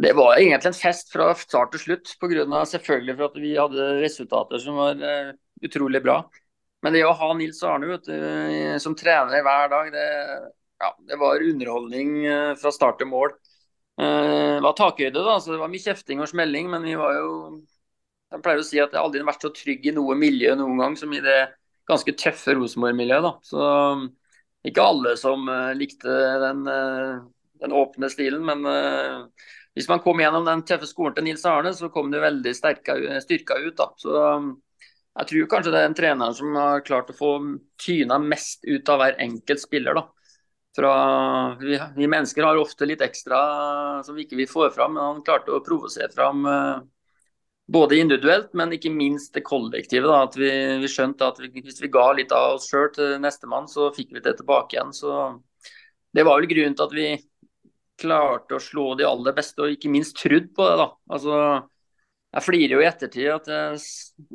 Det 0.00 0.14
var 0.16 0.38
egentlig 0.38 0.70
en 0.70 0.78
fest 0.78 1.10
fra 1.12 1.28
start 1.36 1.74
til 1.74 1.82
slutt, 1.82 2.14
på 2.16 2.30
grunn 2.30 2.54
av 2.56 2.64
selvfølgelig 2.70 3.16
for 3.18 3.28
at 3.28 3.42
vi 3.42 3.50
hadde 3.58 3.88
resultater 4.00 4.62
som 4.62 4.78
var 4.80 5.02
utrolig 5.60 6.00
bra. 6.00 6.22
Men 6.82 6.96
det 6.96 7.02
å 7.04 7.12
ha 7.12 7.28
Nils 7.36 7.60
Arne 7.68 7.98
du, 8.00 8.08
som 8.80 8.96
trener 8.96 9.44
hver 9.44 9.68
dag, 9.68 9.90
det, 9.92 10.06
ja, 10.80 10.88
det 11.10 11.18
var 11.20 11.44
underholdning 11.44 12.14
fra 12.56 12.72
start 12.72 13.02
til 13.02 13.10
mål. 13.12 13.36
Eh, 14.00 14.54
det 14.56 14.64
var 14.64 14.76
takhøyde, 14.78 15.20
da, 15.20 15.36
så 15.40 15.52
det 15.52 15.60
var 15.60 15.70
mye 15.72 15.84
kjefting 15.84 16.22
og 16.22 16.30
smelling. 16.30 16.70
Men 16.72 16.86
vi 16.88 16.96
var 16.98 17.18
jo 17.18 17.32
Jeg 18.32 18.40
pleier 18.40 18.62
å 18.62 18.64
si 18.64 18.78
at 18.80 18.94
jeg 18.94 19.02
aldri 19.02 19.20
har 19.20 19.28
vært 19.28 19.42
så 19.44 19.52
trygg 19.52 19.86
i 19.90 19.92
noe 19.92 20.14
miljø 20.16 20.54
noen 20.56 20.78
gang 20.80 20.94
som 20.96 21.10
i 21.12 21.20
det 21.20 21.40
ganske 21.90 22.14
tøffe 22.16 22.54
Rosenborg-miljøet. 22.56 23.26
da. 23.26 23.32
Så 23.44 24.70
ikke 24.70 24.86
alle 24.86 25.12
som 25.20 25.44
uh, 25.50 25.74
likte 25.76 26.14
den, 26.40 26.62
uh, 26.64 27.18
den, 27.60 27.74
åpne 27.76 28.08
stilen, 28.08 28.40
men 28.46 28.64
hvis 29.76 29.88
man 29.90 30.00
kom 30.00 30.22
gjennom 30.22 30.46
den 30.48 30.62
tøffe 30.64 30.88
skolen 30.88 31.18
til 31.18 31.26
Nils 31.26 31.44
Arne, 31.44 31.74
så 31.76 31.90
kom 31.92 32.08
det 32.12 32.22
veldig 32.24 32.54
sterka, 32.56 32.96
styrka 33.20 33.58
ut. 33.60 33.76
da. 33.76 33.90
Så 34.00 34.16
um, 34.16 34.48
jeg 35.18 35.28
tror 35.28 35.52
kanskje 35.52 35.74
det 35.74 35.82
er 35.82 35.90
en 35.90 35.98
trener 36.00 36.32
som 36.40 36.56
har 36.56 36.84
klart 36.86 37.12
å 37.12 37.18
få 37.18 37.34
tyna 37.84 38.16
mest 38.22 38.64
ut 38.64 38.88
av 38.88 39.02
hver 39.02 39.20
enkelt 39.20 39.60
spiller. 39.60 40.00
da. 40.00 40.08
Fra, 40.76 40.92
vi, 41.60 41.76
vi, 41.96 42.06
mennesker 42.08 42.46
har 42.46 42.56
ofte 42.56 42.86
litt 42.88 43.02
ekstra 43.04 43.38
som 44.06 44.16
vi 44.16 44.24
ikke 44.24 44.38
vil 44.38 44.48
få 44.48 44.70
fram, 44.72 44.94
men 44.96 45.04
han 45.04 45.24
klarte 45.26 45.52
å 45.52 45.60
provosere 45.64 46.08
fram 46.14 46.46
uh, 46.48 46.78
både 47.68 47.98
individuelt, 48.00 48.54
men 48.56 48.72
ikke 48.72 48.92
minst 48.92 49.34
det 49.36 49.44
kollektive. 49.44 50.08
Da, 50.08 50.22
at 50.24 50.38
vi, 50.40 50.48
vi 50.80 50.88
skjønte 50.88 51.28
at 51.28 51.42
vi, 51.42 51.50
hvis 51.60 51.82
vi 51.82 51.92
ga 51.92 52.06
litt 52.16 52.32
av 52.32 52.56
oss 52.56 52.70
sjøl 52.70 52.88
til 52.94 53.18
nestemann, 53.20 53.68
så 53.68 53.90
fikk 53.92 54.14
vi 54.16 54.24
det 54.24 54.38
tilbake 54.38 54.78
igjen. 54.78 54.94
Så 54.96 55.12
det 56.16 56.24
var 56.24 56.40
vel 56.40 56.48
grunnen 56.50 56.78
til 56.78 56.88
at 56.88 56.96
vi 56.96 57.10
klarte 58.02 58.56
å 58.56 58.62
slå 58.62 58.94
de 58.98 59.06
aller 59.06 59.36
beste, 59.36 59.60
og 59.60 59.74
ikke 59.76 59.92
minst 59.92 60.16
trudd 60.18 60.50
på 60.56 60.66
det. 60.70 60.78
da. 60.80 60.88
Altså, 61.12 61.36
jeg 62.32 62.46
flirer 62.46 62.74
jo 62.76 62.80
i 62.80 62.88
ettertid 62.88 63.28
at 63.28 63.50
jeg? 63.52 63.82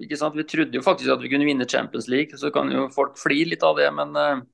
Vi 0.05 0.45
trodde 0.45 0.77
jo 0.77 0.85
faktisk 0.85 1.15
at 1.15 1.23
vi 1.23 1.31
kunne 1.33 1.49
vinne 1.49 1.65
Champions 1.69 2.05
League, 2.13 2.37
så 2.37 2.53
kan 2.53 2.69
jo 2.71 2.85
folk 2.93 3.17
flire 3.17 3.55
litt 3.55 3.65
av 3.65 3.81
det. 3.81 3.89
men 3.97 4.13
uh, 4.13 4.45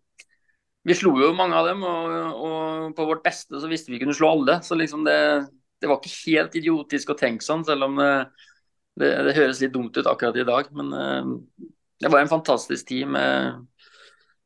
vi 0.83 0.95
slo 0.97 1.13
jo 1.21 1.31
mange 1.35 1.55
av 1.55 1.67
dem, 1.69 1.83
og, 1.87 2.13
og, 2.43 2.87
på 2.97 3.05
vårt 3.07 3.23
beste 3.23 3.59
så 3.59 3.69
visste 3.71 3.93
vi 3.93 4.01
kunne 4.01 4.15
slå 4.15 4.33
alle. 4.35 4.57
Så 4.65 4.75
liksom 4.75 5.05
det, 5.07 5.17
det 5.79 5.89
var 5.89 6.01
ikke 6.01 6.31
helt 6.31 6.57
idiotisk 6.59 7.13
å 7.13 7.19
tenke 7.19 7.45
sånn, 7.45 7.63
selv 7.67 7.87
om 7.87 7.99
det, 8.01 8.09
det, 8.99 9.13
det, 9.29 9.35
høres 9.37 9.61
litt 9.63 9.73
dumt 9.75 9.95
ut 9.95 10.09
akkurat 10.09 10.39
i 10.39 10.47
dag. 10.47 10.67
Men 10.75 10.91
uh, 10.91 11.69
det 12.03 12.11
var 12.11 12.23
en 12.23 12.31
fantastisk 12.31 12.89
tid 12.91 13.07
med 13.15 13.63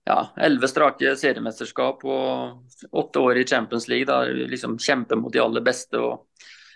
elleve 0.07 0.69
ja, 0.69 0.71
strake 0.71 1.15
seriemesterskap 1.19 2.05
og 2.07 2.91
åtte 2.95 3.19
år 3.19 3.41
i 3.41 3.47
Champions 3.47 3.89
League. 3.91 4.07
Der 4.07 4.35
vi 4.37 4.45
liksom 4.53 4.77
kjemper 4.79 5.17
mot 5.19 5.33
de 5.33 5.41
aller 5.41 5.65
beste 5.65 5.99
og 5.99 6.27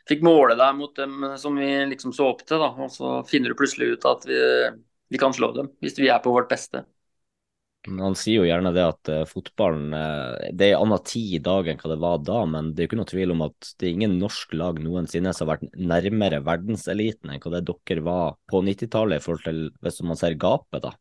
fikk 0.10 0.26
måle 0.26 0.58
deg 0.58 0.74
mot 0.80 0.96
dem 0.98 1.36
som 1.40 1.56
vi 1.62 1.70
liksom 1.94 2.16
så 2.18 2.32
opp 2.34 2.42
til. 2.48 2.58
Da. 2.66 2.74
Og 2.82 2.90
så 2.92 3.20
finner 3.30 3.54
du 3.54 3.60
plutselig 3.62 3.94
ut 3.94 4.10
at 4.10 4.26
vi, 4.26 4.42
vi 5.14 5.22
kan 5.22 5.38
slå 5.38 5.54
dem 5.60 5.70
hvis 5.86 6.02
vi 6.02 6.10
er 6.10 6.24
på 6.24 6.34
vårt 6.34 6.50
beste. 6.50 6.82
Han 7.88 8.14
sier 8.14 8.44
jo 8.44 8.46
gjerne 8.46 8.70
det 8.76 8.82
at 8.86 9.10
uh, 9.10 9.22
fotballen 9.26 9.94
uh, 9.96 10.38
Det 10.54 10.68
er 10.68 10.76
en 10.76 10.84
annen 10.86 11.02
tid 11.08 11.40
i 11.40 11.42
dag 11.42 11.66
enn 11.72 11.80
hva 11.82 11.90
det 11.90 12.02
var 12.04 12.20
da, 12.22 12.44
men 12.46 12.70
det 12.70 12.84
er 12.84 12.86
jo 12.86 12.90
ikke 12.92 13.00
noe 13.00 13.10
tvil 13.10 13.34
om 13.34 13.42
at 13.48 13.70
det 13.82 13.88
er 13.88 13.96
ingen 13.96 14.20
norsk 14.22 14.54
lag 14.54 14.78
noensinne 14.84 15.34
som 15.34 15.50
har 15.50 15.58
vært 15.58 15.80
nærmere 15.82 16.44
verdenseliten 16.46 17.34
enn 17.34 17.42
hva 17.42 17.56
det 17.56 17.64
dere 17.66 18.04
var 18.06 18.36
på 18.52 18.62
90-tallet, 18.68 19.18
i 19.18 19.26
forhold 19.26 19.48
til 19.48 19.64
hvis 19.82 19.98
man 20.06 20.20
ser 20.20 20.38
gapet, 20.38 20.86
da. 20.86 20.94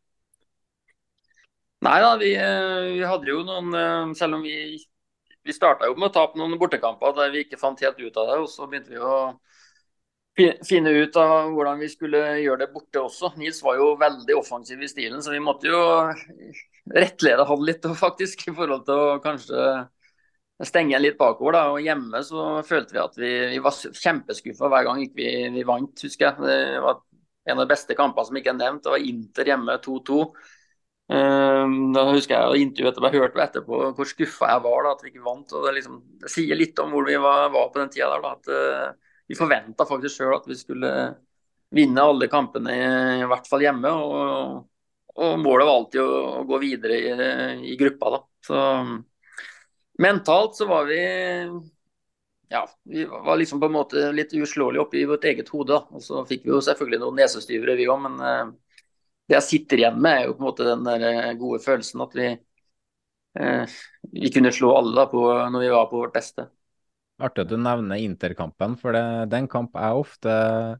Nei 1.85 1.99
da, 2.01 2.15
vi, 2.21 2.33
uh, 2.41 2.89
vi 2.97 3.05
hadde 3.09 3.29
jo 3.29 3.45
noen 3.45 4.17
Selv 4.17 4.37
om 4.37 4.43
vi, 4.45 4.81
vi 5.45 5.57
starta 5.57 5.89
jo 5.89 5.99
med 6.01 6.09
å 6.09 6.17
tape 6.17 6.41
noen 6.41 6.57
bortekamper 6.61 7.13
der 7.17 7.37
vi 7.37 7.45
ikke 7.45 7.61
fant 7.61 7.85
helt 7.85 8.01
ut 8.01 8.17
av 8.17 8.33
det, 8.33 8.41
og 8.41 8.49
så 8.49 8.65
begynte 8.65 8.97
vi 8.97 9.05
å 9.05 9.35
finne 10.67 10.93
ut 11.03 11.17
av 11.21 11.53
hvordan 11.55 11.81
vi 11.81 11.89
skulle 11.93 12.21
gjøre 12.41 12.65
det 12.65 12.73
borte 12.75 13.03
også. 13.03 13.33
Nils 13.41 13.61
var 13.65 13.79
jo 13.81 13.95
veldig 14.01 14.37
offensiv 14.39 14.83
i 14.83 14.91
stilen, 14.91 15.23
så 15.23 15.35
vi 15.35 15.43
måtte 15.43 15.71
jo 15.71 15.81
rettlede 16.91 17.47
han 17.49 17.65
litt 17.67 17.87
faktisk, 18.05 18.47
i 18.49 18.55
forhold 18.57 18.85
til 18.89 19.01
å 19.01 19.19
kanskje 19.25 19.65
stenge 20.67 21.01
litt 21.01 21.19
bakover. 21.19 21.57
da, 21.57 21.65
og 21.75 21.85
Hjemme 21.85 22.23
så 22.27 22.47
følte 22.67 22.97
vi 22.97 23.03
at 23.03 23.21
vi, 23.21 23.33
vi 23.55 23.61
var 23.65 23.77
kjempeskuffa 23.77 24.71
hver 24.71 24.89
gang 24.89 25.05
vi, 25.17 25.29
vi, 25.55 25.67
vant, 25.67 26.07
husker 26.07 26.29
jeg. 26.29 26.47
Det 26.47 26.81
var 26.85 27.03
en 27.49 27.59
av 27.59 27.65
de 27.65 27.73
beste 27.73 27.97
kampene 27.99 28.29
som 28.29 28.41
ikke 28.41 28.53
er 28.55 28.61
nevnt. 28.61 28.85
Det 28.85 28.95
var 28.95 29.11
Inter 29.13 29.53
hjemme 29.53 29.79
2-2. 29.85 30.23
Um, 31.11 31.17
ehm, 31.17 31.79
da 31.97 32.05
husker 32.13 32.37
jeg 32.37 32.69
intervjuet 32.69 32.93
etterpå, 32.93 33.09
jeg 33.11 33.23
hørte 33.25 33.43
etterpå 33.43 33.79
hvor 33.97 34.07
skuffa 34.07 34.51
jeg 34.53 34.63
var 34.63 34.85
da, 34.87 34.93
at 34.95 35.01
vi 35.05 35.15
ikke 35.15 35.25
vant. 35.27 35.55
og 35.57 35.65
Det, 35.67 35.77
liksom, 35.81 36.03
det 36.23 36.33
sier 36.33 36.59
litt 36.59 36.83
om 36.83 36.93
hvor 36.95 37.09
vi 37.09 37.17
var, 37.19 37.49
var 37.55 37.73
på 37.73 37.81
den 37.83 37.95
tida. 37.95 38.11
der 38.13 38.27
da, 38.27 38.37
at 38.37 38.53
uh, 38.53 39.10
vi 39.31 39.39
forventa 39.39 39.87
faktisk 39.87 40.19
sjøl 40.19 40.35
at 40.35 40.49
vi 40.51 40.57
skulle 40.59 40.91
vinne 41.71 42.03
alle 42.03 42.27
kampene, 42.27 42.73
i, 43.21 43.27
hvert 43.31 43.47
fall 43.47 43.63
hjemme. 43.63 43.93
Og, 43.95 44.57
og 45.15 45.37
målet 45.39 45.69
var 45.69 45.77
alltid 45.77 46.03
å, 46.03 46.17
å 46.41 46.47
gå 46.49 46.59
videre 46.65 46.99
i, 46.99 47.13
i, 47.71 47.77
gruppa. 47.79 48.11
da. 48.17 48.21
Så 48.49 48.65
mentalt 50.03 50.59
så 50.59 50.67
var 50.67 50.91
vi 50.91 50.99
ja, 52.51 52.65
vi 52.91 53.05
var 53.07 53.39
liksom 53.39 53.63
på 53.63 53.71
en 53.71 53.77
måte 53.77 54.09
litt 54.11 54.35
uslåelige 54.35 54.83
oppi 54.83 55.07
vårt 55.07 55.31
eget 55.31 55.55
hode. 55.55 55.79
Og 55.95 56.03
så 56.03 56.25
fikk 56.27 56.49
vi 56.49 56.51
jo 56.57 56.63
selvfølgelig 56.67 57.05
noen 57.05 57.21
nesestyvere, 57.23 57.79
vi 57.79 57.87
òg. 57.87 58.01
Men 58.09 58.19
eh, 58.27 58.81
det 59.31 59.39
jeg 59.39 59.47
sitter 59.47 59.85
igjen 59.85 60.01
med, 60.03 60.17
er 60.17 60.27
jo 60.27 60.35
på 60.35 60.43
en 60.43 60.49
måte 60.49 60.67
den 60.73 60.83
der 60.89 61.07
eh, 61.13 61.35
gode 61.39 61.63
følelsen 61.63 62.03
at 62.03 62.19
vi, 62.19 62.33
eh, 63.39 63.77
vi 64.11 64.35
kunne 64.35 64.51
slå 64.59 64.75
alle 64.81 64.99
da 64.99 65.07
på, 65.13 65.23
når 65.55 65.69
vi 65.69 65.71
var 65.77 65.87
på 65.93 66.03
vårt 66.03 66.19
beste. 66.19 66.51
Artig 67.21 67.45
at 67.45 67.53
du 67.53 67.59
nevner 67.61 68.01
Interkampen, 68.01 68.77
for 68.81 68.97
det, 68.97 69.05
det 69.31 69.37
er 69.37 69.45
en 69.45 69.53
kamp 69.53 69.77
jeg 69.77 70.03
ofte 70.03 70.35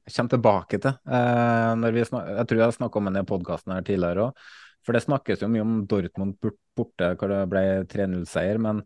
kommer 0.09 0.35
tilbake 0.35 0.81
til. 0.81 0.97
Eh, 1.05 1.87
jeg 2.01 2.11
tror 2.11 2.59
jeg 2.59 2.67
har 2.67 2.77
snakka 2.77 3.01
om 3.01 3.11
den 3.11 3.21
i 3.21 3.29
podkasten 3.29 3.77
her 3.77 3.87
tidligere 3.87 4.29
òg. 4.31 4.45
For 4.87 4.97
det 4.97 5.05
snakkes 5.05 5.43
jo 5.45 5.51
mye 5.53 5.65
om 5.65 5.81
Dortmund 5.89 6.39
borte, 6.41 7.11
hvor 7.21 7.29
det 7.29 7.41
ble 7.53 7.65
3-0-seier. 7.93 8.61
Men 8.65 8.81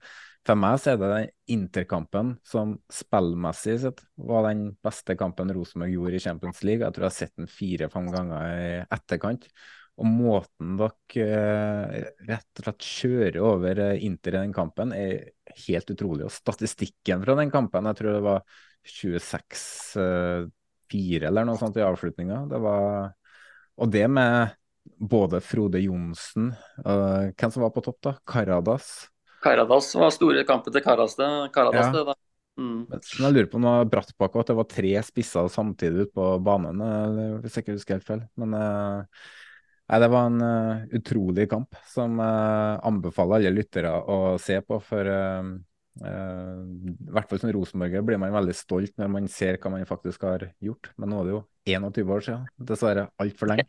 for 0.45 0.59
meg 0.61 0.81
så 0.83 0.93
er 0.93 0.99
det 1.01 1.11
den 1.13 1.31
Interkampen 1.55 2.35
som 2.45 2.75
spillmessig 2.93 3.79
sett 3.85 4.03
var 4.19 4.49
den 4.51 4.67
beste 4.85 5.17
kampen 5.17 5.53
Rosenborg 5.55 5.95
gjorde 5.95 6.19
i 6.19 6.25
Champions 6.27 6.61
League. 6.67 6.83
Jeg 6.83 6.97
tror 6.97 7.07
jeg 7.07 7.13
har 7.13 7.17
sett 7.21 7.39
den 7.39 7.51
fire-fem 7.51 8.11
ganger 8.13 8.51
i 8.59 8.69
etterkant. 8.99 9.49
Og 9.95 10.11
måten 10.11 10.75
dere 10.81 11.25
eh, 11.95 12.07
rett 12.27 12.59
og 12.59 12.67
slett 12.67 12.87
kjører 12.89 13.39
over 13.47 13.81
eh, 13.85 14.05
Inter 14.09 14.35
i 14.35 14.41
den 14.41 14.55
kampen, 14.57 14.91
er 14.91 15.31
helt 15.67 15.91
utrolig. 15.95 16.27
Og 16.27 16.35
statistikken 16.35 17.23
fra 17.25 17.37
den 17.39 17.53
kampen, 17.53 17.89
jeg 17.91 17.99
tror 18.01 18.17
det 18.17 18.25
var 18.25 18.43
26-4 18.95 20.03
eh, 20.05 21.29
eller 21.29 21.49
noe 21.49 21.61
sånt 21.61 21.79
i 21.81 21.85
avslutninga. 21.87 22.45
Det 22.51 22.61
var 22.63 23.15
Og 23.75 23.91
det 23.91 24.07
med 24.11 24.55
både 25.01 25.41
Frode 25.41 25.81
Johnsen 25.81 26.53
uh, 26.85 27.33
hvem 27.33 27.51
som 27.51 27.65
var 27.65 27.73
på 27.75 27.83
topp, 27.83 27.99
da? 28.05 28.13
Karadas. 28.29 29.09
Karadas 29.43 29.89
var 29.97 30.13
store 30.15 30.45
kampen 30.47 30.73
til 30.73 30.85
Karadas, 30.85 31.17
Karadas 31.53 31.89
ja. 31.89 31.93
det, 31.97 32.05
da. 32.13 32.15
Mm. 32.61 32.85
Men 32.93 33.01
jeg 33.03 33.35
lurer 33.35 33.49
på 33.51 33.59
om 33.59 33.67
Brattbakk 33.91 34.37
at 34.39 34.53
det 34.53 34.59
var 34.61 34.69
tre 34.71 34.93
spisser 35.03 35.49
samtidig 35.51 36.05
ute 36.05 36.15
på 36.15 36.29
banen, 36.45 36.85
hvis 37.43 37.57
jeg 37.57 37.65
ikke 37.65 37.75
husker 37.75 37.97
helt 37.97 38.07
feil. 38.07 38.23
Men 38.39 38.55
uh, 38.55 39.25
Nei, 39.85 40.01
Det 40.01 40.09
var 40.09 40.27
en 40.31 40.41
uh, 40.41 40.85
utrolig 40.97 41.49
kamp 41.51 41.77
som 41.93 42.17
uh, 42.21 42.81
anbefaler 42.89 43.43
alle 43.43 43.53
lyttere 43.53 43.93
å 43.93 44.37
se 44.41 44.57
på. 44.65 44.79
For 44.81 45.11
uh, 45.11 45.55
i 45.95 47.11
hvert 47.15 47.29
fall 47.31 47.39
som 47.39 47.53
rosenborger 47.55 48.03
blir 48.03 48.19
man 48.19 48.33
veldig 48.35 48.55
stolt 48.59 48.97
når 48.99 49.11
man 49.13 49.29
ser 49.31 49.61
hva 49.61 49.75
man 49.75 49.85
faktisk 49.87 50.25
har 50.27 50.47
gjort. 50.65 50.91
Men 50.99 51.13
nå 51.13 51.21
er 51.21 51.29
det 51.29 51.35
jo 51.35 51.43
21 51.75 52.15
år 52.17 52.25
siden, 52.25 52.49
dessverre. 52.73 53.05
Altfor 53.23 53.53
lenge. 53.53 53.69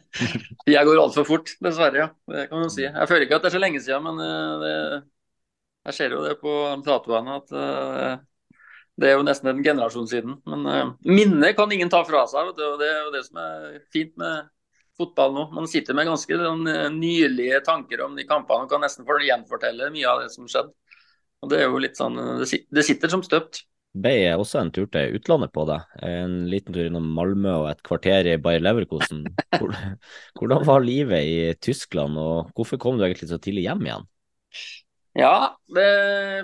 Jeg 0.74 0.88
går 0.88 1.02
altfor 1.04 1.28
fort, 1.28 1.52
dessverre. 1.62 2.06
ja. 2.06 2.08
Det 2.32 2.48
kan 2.48 2.64
man 2.64 2.72
si. 2.72 2.86
Jeg 2.88 3.10
føler 3.12 3.28
ikke 3.28 3.38
at 3.38 3.44
det 3.44 3.52
er 3.52 3.56
så 3.58 3.62
lenge 3.62 3.84
siden, 3.84 4.08
men 4.08 4.18
det, 4.64 4.74
jeg 5.88 5.96
ser 5.96 6.12
jo 6.12 6.24
det 6.26 6.34
på 6.42 6.50
tatoene 6.84 7.38
at 7.38 7.54
det 9.00 9.08
er 9.08 9.14
jo 9.16 9.24
nesten 9.24 9.48
en 9.48 9.62
generasjon 9.64 10.08
siden. 10.10 10.34
Men 10.50 10.96
minnet 11.06 11.56
kan 11.56 11.72
ingen 11.72 11.92
ta 11.92 12.02
fra 12.04 12.26
seg. 12.28 12.50
Vet 12.50 12.58
du, 12.58 12.66
og 12.66 12.82
Det 12.82 12.88
er 12.90 12.98
jo 13.06 13.14
det 13.14 13.22
som 13.28 13.40
er 13.40 13.78
fint 13.94 14.12
med 14.20 14.50
fotball 15.00 15.34
nå. 15.34 15.46
Man 15.56 15.66
sitter 15.70 15.96
med 15.96 16.10
ganske 16.10 16.38
sånn, 16.42 16.68
nylige 16.96 17.62
tanker 17.66 18.04
om 18.06 18.14
de 18.18 18.28
kampene 18.28 18.68
og 18.68 18.72
kan 18.72 18.84
nesten 18.84 19.08
gjenfortelle 19.08 19.90
mye 19.94 20.12
av 20.12 20.22
det 20.24 20.30
som 20.36 20.46
skjedde. 20.48 20.76
Og 21.40 21.48
Det 21.50 21.58
er 21.58 21.68
jo 21.72 21.80
litt 21.80 21.96
sånn, 21.96 22.18
det 22.44 22.84
sitter 22.84 23.12
som 23.12 23.24
støpt. 23.24 23.64
Ble 23.90 24.12
også 24.38 24.60
en 24.60 24.68
tur 24.70 24.86
til 24.92 25.16
utlandet 25.18 25.50
på 25.50 25.64
deg. 25.66 25.86
En 26.06 26.34
liten 26.50 26.74
tur 26.74 26.84
innom 26.86 27.08
Malmö 27.16 27.56
og 27.64 27.70
et 27.72 27.80
kvarter 27.86 28.28
i 28.30 28.36
Bayer 28.38 28.62
Leverkosen. 28.62 29.24
Hvordan 30.38 30.62
var 30.68 30.84
livet 30.84 31.26
i 31.26 31.40
Tyskland, 31.58 32.20
og 32.20 32.52
hvorfor 32.54 32.78
kom 32.78 33.00
du 33.00 33.06
egentlig 33.08 33.32
så 33.32 33.40
tidlig 33.42 33.66
hjem 33.66 33.88
igjen? 33.88 34.06
Ja, 35.18 35.58
det, 35.74 35.84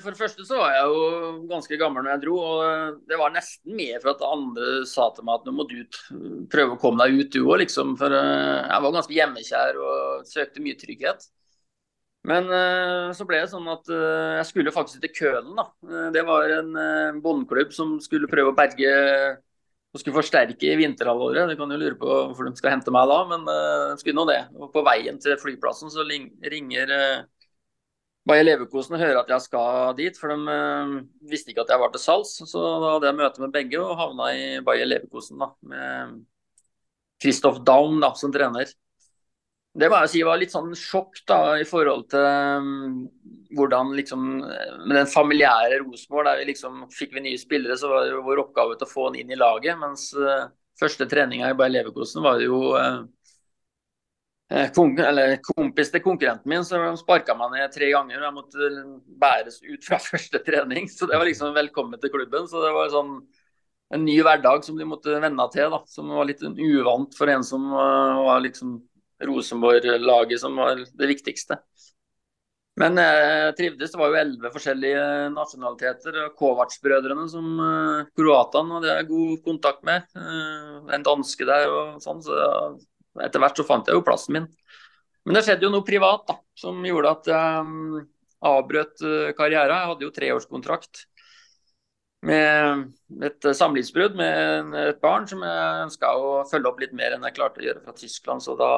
for 0.03 0.11
det 0.11 0.19
første 0.19 0.43
så 0.43 0.57
var 0.59 0.73
jeg 0.75 0.87
jo 0.91 1.03
ganske 1.47 1.77
gammel 1.79 2.03
når 2.03 2.17
jeg 2.17 2.23
dro. 2.25 2.35
og 2.43 2.97
Det 3.07 3.19
var 3.21 3.31
nesten 3.35 3.77
mer 3.79 4.01
for 4.03 4.11
at 4.11 4.25
andre 4.27 4.71
sa 4.91 5.07
til 5.15 5.27
meg 5.27 5.39
at 5.39 5.47
nå 5.47 5.55
må 5.55 5.67
du 5.71 5.77
prøve 6.51 6.75
å 6.75 6.81
komme 6.83 7.07
deg 7.07 7.21
ut 7.21 7.31
du 7.31 7.45
òg, 7.45 7.61
liksom. 7.63 7.95
For 8.01 8.11
eh, 8.11 8.67
jeg 8.67 8.83
var 8.83 8.97
ganske 8.97 9.15
hjemmekjær 9.15 9.79
og 9.79 10.27
søkte 10.27 10.65
mye 10.65 10.79
trygghet. 10.81 11.29
Men 12.27 12.51
eh, 12.51 13.13
så 13.15 13.27
ble 13.29 13.45
det 13.45 13.53
sånn 13.53 13.71
at 13.71 13.87
eh, 13.95 14.35
jeg 14.41 14.51
skulle 14.51 14.75
faktisk 14.75 15.05
til 15.05 15.15
Kølen. 15.15 15.55
da. 15.55 15.69
Det 16.17 16.27
var 16.27 16.57
en 16.57 17.23
båndklubb 17.23 17.71
som 17.77 18.01
skulle 18.03 18.31
prøve 18.31 18.51
å 18.51 18.59
berge 18.59 18.91
og 19.95 20.03
skulle 20.03 20.19
forsterke 20.19 20.73
i 20.73 20.81
vinterhalvåret. 20.83 21.47
Du 21.53 21.55
kan 21.55 21.71
jo 21.71 21.79
lure 21.79 21.95
på 22.03 22.11
hvorfor 22.11 22.51
de 22.51 22.59
skal 22.59 22.75
hente 22.75 22.91
meg 22.91 23.07
da, 23.15 23.23
men 23.31 23.47
de 23.47 24.03
skulle 24.03 24.19
nå 24.19 24.27
det. 24.27 24.43
Og 24.59 24.75
på 24.75 24.83
veien 24.91 25.23
til 25.23 25.39
flyplassen 25.39 25.95
så 25.95 26.03
ringer 26.03 26.91
Bayer 28.27 28.43
Leverkosen 28.43 28.99
hører 28.99 29.21
at 29.21 29.29
jeg 29.31 29.45
skal 29.45 29.93
dit, 29.99 30.17
for 30.19 30.33
de 30.33 30.39
uh, 30.51 30.97
visste 31.31 31.53
ikke 31.53 31.63
at 31.63 31.71
jeg 31.71 31.83
var 31.83 31.93
til 31.95 32.03
salgs. 32.03 32.35
Så 32.51 32.63
da 32.63 32.97
hadde 32.97 33.11
jeg 33.11 33.19
møte 33.21 33.45
med 33.45 33.55
begge 33.55 33.83
og 33.83 33.95
havna 34.01 34.33
i 34.35 34.49
Bayer 34.67 34.89
Leverkosen 34.89 35.39
da, 35.43 35.53
med 35.71 36.19
Christoph 37.23 37.63
Daum 37.67 38.01
da, 38.03 38.11
som 38.19 38.35
trener. 38.35 38.73
Det 39.77 39.91
må 39.93 39.99
jeg 40.03 40.11
si 40.15 40.25
var 40.25 40.41
litt 40.41 40.55
sånn 40.55 40.73
sjokk 40.79 41.21
da, 41.29 41.39
i 41.61 41.67
forhold 41.69 42.07
til 42.09 42.25
um, 42.25 43.03
hvordan 43.59 43.91
liksom 43.99 44.23
Med 44.41 44.95
den 44.97 45.11
familiære 45.11 45.83
Rosenborg, 45.83 46.31
der 46.31 46.41
vi 46.41 46.47
liksom 46.49 46.87
fikk 46.97 47.13
vi 47.19 47.27
nye 47.29 47.41
spillere, 47.41 47.77
så 47.77 47.91
var 47.93 48.07
det 48.07 48.15
jo 48.15 48.25
vår 48.25 48.47
oppgave 48.47 48.79
til 48.81 48.89
å 48.89 48.95
få 48.95 49.11
han 49.11 49.21
inn 49.21 49.31
i 49.31 49.39
laget. 49.39 49.77
Mens 49.79 50.09
uh, 50.17 50.49
første 50.81 51.07
treninga 51.11 51.53
i 51.53 51.59
Bayer 51.59 51.77
Leverkosen 51.77 52.25
var 52.25 52.41
jo 52.43 52.63
uh, 52.73 53.05
Eh, 53.07 53.16
kompis 54.47 55.91
til 55.91 56.03
konkurrenten 56.05 56.47
min, 56.49 56.65
så 56.65 56.79
sparka 57.01 57.35
meg 57.35 57.51
ned 57.57 57.73
tre 57.75 57.91
ganger. 57.91 58.21
og 58.21 58.27
Jeg 58.29 58.37
måtte 58.37 58.69
bæres 59.19 59.59
ut 59.65 59.85
fra 59.85 59.99
første 60.11 60.39
trening. 60.47 60.89
Så 60.89 61.07
det 61.11 61.19
var 61.19 61.27
liksom 61.27 61.55
velkommen 61.55 62.01
til 62.01 62.13
klubben. 62.15 62.47
Så 62.47 62.63
det 62.63 62.73
var 62.75 62.93
sånn 62.93 63.19
en 63.95 64.05
ny 64.05 64.17
hverdag 64.23 64.65
som 64.67 64.79
de 64.79 64.87
måtte 64.87 65.19
venne 65.23 65.49
til. 65.51 65.71
da, 65.71 65.83
Som 65.91 66.15
var 66.15 66.31
litt 66.31 66.43
uvant 66.43 67.15
for 67.19 67.31
en 67.31 67.43
som 67.47 67.67
uh, 67.73 68.23
var 68.27 68.41
liksom 68.45 68.79
Rosenborg-laget 69.27 70.41
som 70.43 70.57
var 70.61 70.77
det 70.79 71.07
viktigste. 71.09 71.59
Men 72.77 72.99
jeg 73.01 73.55
trivdes. 73.57 73.95
Det 73.95 73.99
var 73.99 74.11
jo 74.13 74.19
elleve 74.21 74.51
forskjellige 74.53 75.05
nasjonaliteter. 75.33 76.19
Kovac-brødrene, 76.37 77.25
som 77.33 77.47
kroatene 78.13 78.77
hadde 78.77 78.91
jeg 78.91 79.09
god 79.09 79.39
kontakt 79.47 79.87
med. 79.89 80.05
En 80.93 81.07
danske 81.07 81.49
der 81.49 81.73
og 81.73 81.97
sånn. 82.05 82.21
så 82.21 82.37
etter 83.25 83.43
hvert 83.43 83.59
så 83.59 83.67
fant 83.67 83.89
jeg 83.89 83.99
jo 83.99 84.05
plassen 84.07 84.37
min. 84.37 84.49
Men 85.27 85.39
det 85.39 85.43
skjedde 85.47 85.67
jo 85.67 85.73
noe 85.75 85.87
privat 85.87 86.27
da, 86.29 86.39
som 86.59 86.85
gjorde 86.87 87.13
at 87.17 87.29
jeg 87.33 87.67
um, 87.67 88.01
avbrøt 88.47 89.03
uh, 89.03 89.31
karrieren. 89.39 89.75
Jeg 89.75 89.91
hadde 89.91 90.07
jo 90.07 90.15
treårskontrakt 90.15 91.07
med 92.27 93.25
et 93.27 93.49
samlivsbrudd 93.55 94.17
med 94.19 94.75
et 94.81 95.01
barn 95.03 95.27
som 95.31 95.43
jeg 95.47 95.87
ønska 95.87 96.13
å 96.19 96.37
følge 96.51 96.71
opp 96.71 96.81
litt 96.83 96.95
mer 96.97 97.15
enn 97.15 97.27
jeg 97.29 97.37
klarte 97.37 97.63
å 97.63 97.67
gjøre 97.67 97.83
fra 97.85 97.95
Tyskland. 97.99 98.43
Så 98.43 98.57
da 98.59 98.71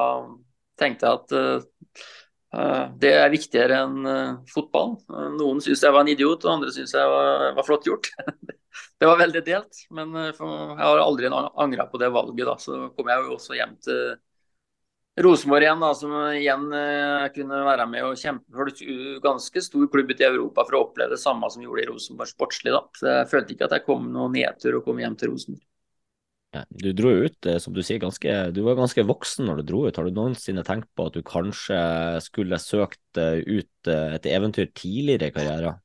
tenkte 0.79 1.07
jeg 1.07 1.19
at 1.19 1.35
uh, 1.37 2.85
det 2.99 3.13
er 3.15 3.33
viktigere 3.33 3.83
enn 3.85 4.09
uh, 4.09 4.39
fotball. 4.49 4.95
Uh, 5.09 5.29
noen 5.37 5.61
syns 5.63 5.83
jeg 5.85 5.95
var 5.95 6.05
en 6.05 6.13
idiot, 6.13 6.45
og 6.45 6.55
andre 6.55 6.73
syns 6.73 6.95
jeg 6.97 7.13
var, 7.13 7.51
var, 7.57 7.67
flott 7.67 7.89
gjort. 7.89 8.09
det 8.99 9.09
var 9.09 9.21
veldig 9.21 9.43
delt, 9.45 9.83
men 9.93 10.17
jeg 10.29 10.39
har 10.39 11.03
aldri 11.03 11.29
angra 11.29 11.85
på 11.91 12.01
det 12.01 12.09
valget. 12.15 12.45
da, 12.49 12.57
Så 12.57 12.81
kom 12.97 13.13
jeg 13.13 13.25
jo 13.25 13.37
også 13.37 13.57
hjem 13.57 13.77
til 13.85 14.17
Rosenborg 15.19 15.65
igjen, 15.65 15.81
da, 15.83 15.89
som 15.97 16.13
igjen 16.31 16.67
eh, 16.75 17.25
kunne 17.35 17.63
være 17.67 17.85
med 17.91 18.05
og 18.07 18.19
kjempe 18.19 18.55
for 18.55 18.69
ganske 19.23 19.63
stor 19.65 19.89
klubb 19.91 20.13
ute 20.13 20.23
i 20.23 20.27
Europa 20.29 20.63
for 20.67 20.77
å 20.77 20.83
oppleve 20.85 21.15
det 21.15 21.19
samme 21.19 21.49
som 21.51 21.65
gjorde 21.65 21.83
i 21.83 21.89
Rosenborg 21.89 22.31
sportslig. 22.31 22.71
da. 22.75 22.83
Så 22.95 23.09
Jeg 23.09 23.31
følte 23.33 23.55
ikke 23.55 23.67
at 23.67 23.75
jeg 23.75 23.85
kom 23.87 24.07
noen 24.13 24.37
nedtur 24.37 24.79
å 24.79 24.83
komme 24.85 25.03
hjem 25.03 25.17
til 25.19 25.33
Rosenborg. 25.33 25.65
Ja, 26.55 26.63
du 26.71 26.87
dro 26.97 27.11
ut, 27.25 27.45
eh, 27.45 27.59
som 27.61 27.75
du 27.75 27.83
sier, 27.83 27.99
ganske, 28.01 28.37
du 28.55 28.63
var 28.65 28.79
ganske 28.79 29.05
voksen 29.05 29.45
når 29.45 29.59
du 29.59 29.67
dro 29.69 29.83
ut. 29.85 29.99
Har 29.99 30.07
du 30.07 30.15
noensinne 30.15 30.63
tenkt 30.65 30.89
på 30.97 31.09
at 31.09 31.19
du 31.19 31.21
kanskje 31.25 31.77
skulle 32.25 32.61
søkt 32.63 33.19
eh, 33.21 33.43
ut 33.43 33.91
et 33.91 34.31
eventyr 34.31 34.71
tidligere 34.71 35.29
i 35.29 35.35
karrieren? 35.35 35.83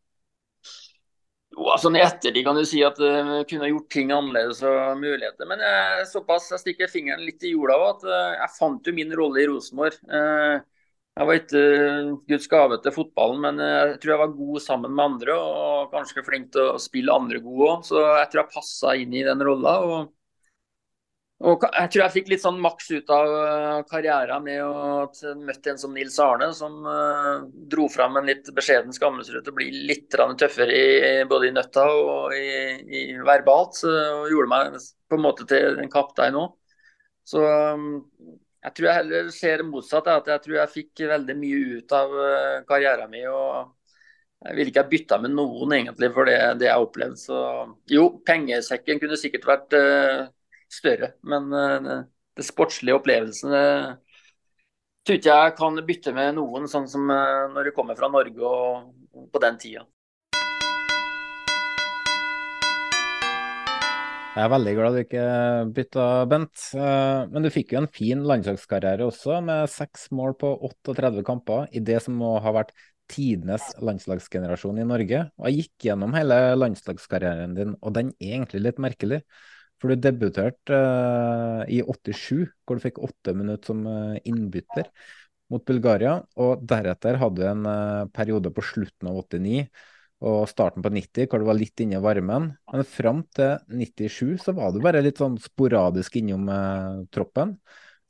Jo, 1.54 1.68
altså 1.70 1.90
I 1.94 2.02
ettertid 2.02 2.42
kan 2.46 2.56
du 2.58 2.64
si 2.66 2.80
at 2.82 2.98
vi 2.98 3.08
uh, 3.08 3.42
kunne 3.46 3.70
gjort 3.70 3.90
ting 3.94 4.10
annerledes 4.14 4.62
og 4.66 4.98
muligheter. 4.98 5.46
Men 5.46 5.62
jeg, 5.62 6.06
såpass, 6.10 6.50
jeg 6.50 6.62
stikker 6.64 6.90
fingeren 6.90 7.22
litt 7.22 7.44
i 7.46 7.52
jorda 7.54 7.76
at 7.92 8.06
uh, 8.08 8.32
jeg 8.40 8.54
fant 8.56 8.90
jo 8.90 8.94
min 8.96 9.14
rolle 9.14 9.44
i 9.44 9.46
Rosenborg. 9.50 10.00
Uh, 10.10 10.58
jeg 11.14 11.28
var 11.28 11.38
ikke 11.38 11.60
Guds 12.26 12.48
gave 12.50 12.80
til 12.82 12.94
fotballen, 12.96 13.38
men 13.44 13.60
jeg 13.62 13.98
tror 14.02 14.12
jeg 14.12 14.22
var 14.24 14.32
god 14.34 14.62
sammen 14.64 14.96
med 14.96 15.04
andre. 15.04 15.36
Og 15.38 15.92
kanskje 15.94 16.24
flink 16.26 16.50
til 16.56 16.72
å 16.72 16.80
spille 16.82 17.14
andre 17.14 17.38
gode 17.44 17.68
òg. 17.70 17.84
Så 17.86 18.02
jeg 18.02 18.32
tror 18.32 18.42
jeg 18.42 18.54
passa 18.56 18.96
inn 18.98 19.14
i 19.14 19.22
den 19.22 19.44
rolla. 19.46 19.76
Og 19.86 20.10
og 21.44 21.64
jeg 21.66 21.90
tror 21.92 22.00
jeg 22.00 22.12
fikk 22.14 22.28
litt 22.32 22.40
sånn 22.40 22.60
maks 22.62 22.86
ut 22.94 23.10
av 23.12 23.30
eh, 23.36 23.80
karrieren 23.90 24.44
med 24.46 24.62
å 24.64 25.34
møtte 25.44 25.72
en 25.74 25.80
som 25.80 25.92
Nils 25.92 26.16
Arne, 26.22 26.48
som 26.56 26.78
uh, 26.88 27.42
dro 27.68 27.84
fram 27.92 28.16
en 28.16 28.30
litt 28.30 28.48
beskjeden 28.56 28.94
Skammelsrud 28.96 29.50
å 29.50 29.56
bli 29.56 29.66
litt 29.90 30.06
tøffere 30.14 30.72
i, 30.72 31.24
både 31.28 31.50
i 31.50 31.52
nøtta 31.52 31.84
og 31.90 32.32
i, 32.36 32.46
i 32.86 33.02
verbalt. 33.20 33.82
Og 33.84 34.30
gjorde 34.32 34.52
meg 34.54 34.78
på 35.10 35.18
en 35.18 35.24
måte 35.24 35.44
til 35.50 35.76
en 35.82 35.92
kaptein 35.92 36.38
òg. 36.40 36.54
Så 37.28 37.42
um, 37.44 37.90
jeg 38.64 38.76
tror 38.76 38.88
jeg 38.88 39.00
heller 39.02 39.28
ser 39.34 39.64
motsatt. 39.68 40.08
At 40.14 40.30
jeg 40.32 40.44
tror 40.46 40.56
jeg 40.62 40.74
fikk 40.78 41.02
veldig 41.10 41.36
mye 41.42 41.80
ut 41.80 41.96
av 41.98 42.14
karrieren 42.70 43.12
min. 43.12 43.26
og 43.28 43.74
jeg 44.44 44.56
ville 44.56 44.72
ikke 44.72 44.84
ha 44.86 44.88
bytta 44.88 45.20
med 45.24 45.36
noen 45.36 45.76
egentlig 45.76 46.08
for 46.16 46.28
det, 46.28 46.38
det 46.60 46.70
jeg 46.70 46.88
opplevde. 46.88 47.20
Så 47.20 47.36
jo, 47.92 48.08
pengesekken 48.24 49.02
kunne 49.02 49.20
sikkert 49.20 49.46
vært 49.48 49.78
større. 50.74 51.14
Men 51.26 51.48
uh, 51.54 52.04
det 52.34 52.46
sportslige 52.46 52.98
opplevelsen 52.98 53.54
uh, 53.54 54.20
tror 55.04 55.18
ikke 55.20 55.40
jeg 55.40 55.56
kan 55.58 55.82
bytte 55.88 56.14
med 56.16 56.36
noen, 56.38 56.68
sånn 56.70 56.88
som 56.90 57.10
uh, 57.10 57.50
når 57.54 57.70
du 57.70 57.76
kommer 57.76 57.98
fra 57.98 58.10
Norge 58.12 58.40
og 58.44 59.28
på 59.32 59.42
den 59.42 59.60
tida. 59.62 59.86
Jeg 64.34 64.42
er 64.42 64.50
veldig 64.50 64.70
glad 64.74 64.96
du 64.96 64.98
ikke 64.98 65.24
bytta, 65.76 66.04
Bent. 66.26 66.62
Men 66.74 67.44
du 67.44 67.52
fikk 67.54 67.70
jo 67.70 67.78
en 67.78 67.86
fin 67.86 68.24
landslagskarriere 68.26 69.06
også, 69.06 69.36
med 69.46 69.70
seks 69.70 70.08
mål 70.10 70.34
på 70.40 70.50
38 70.66 71.22
kamper 71.22 71.68
i 71.70 71.78
det 71.78 72.00
som 72.02 72.16
må 72.18 72.32
ha 72.42 72.50
vært 72.56 72.72
tidenes 73.10 73.70
landslagsgenerasjon 73.84 74.80
i 74.80 74.86
Norge. 74.88 75.20
Og 75.38 75.48
Jeg 75.48 75.64
gikk 75.64 75.88
gjennom 75.88 76.14
hele 76.16 76.38
landslagskarrieren 76.58 77.56
din, 77.56 77.74
og 77.80 77.94
den 77.96 78.12
er 78.18 78.38
egentlig 78.38 78.64
litt 78.64 78.80
merkelig. 78.82 79.20
For 79.84 79.92
du 79.92 80.00
debuterte 80.00 80.76
uh, 80.80 81.62
i 81.68 81.82
87, 81.84 82.46
hvor 82.64 82.78
du 82.78 82.80
fikk 82.86 83.02
åtte 83.04 83.34
minutter 83.36 83.68
som 83.68 83.82
uh, 83.84 84.14
innbytter 84.24 84.86
mot 85.52 85.60
Bulgaria. 85.68 86.14
Og 86.40 86.62
deretter 86.64 87.18
hadde 87.20 87.42
du 87.42 87.44
en 87.50 87.68
uh, 87.68 88.06
periode 88.16 88.48
på 88.56 88.64
slutten 88.64 89.10
av 89.10 89.18
89 89.20 89.66
og 90.24 90.46
starten 90.48 90.80
på 90.80 90.88
90 90.88 91.28
hvor 91.28 91.42
du 91.42 91.44
var 91.50 91.58
litt 91.58 91.84
inne 91.84 91.98
i 91.98 92.00
varmen. 92.00 92.48
Men 92.72 92.88
fram 92.88 93.20
til 93.36 93.58
97 93.68 94.46
så 94.46 94.56
var 94.56 94.72
du 94.72 94.80
bare 94.80 95.04
litt 95.04 95.20
sånn 95.20 95.36
sporadisk 95.36 96.16
innom 96.22 96.48
troppen. 97.12 97.58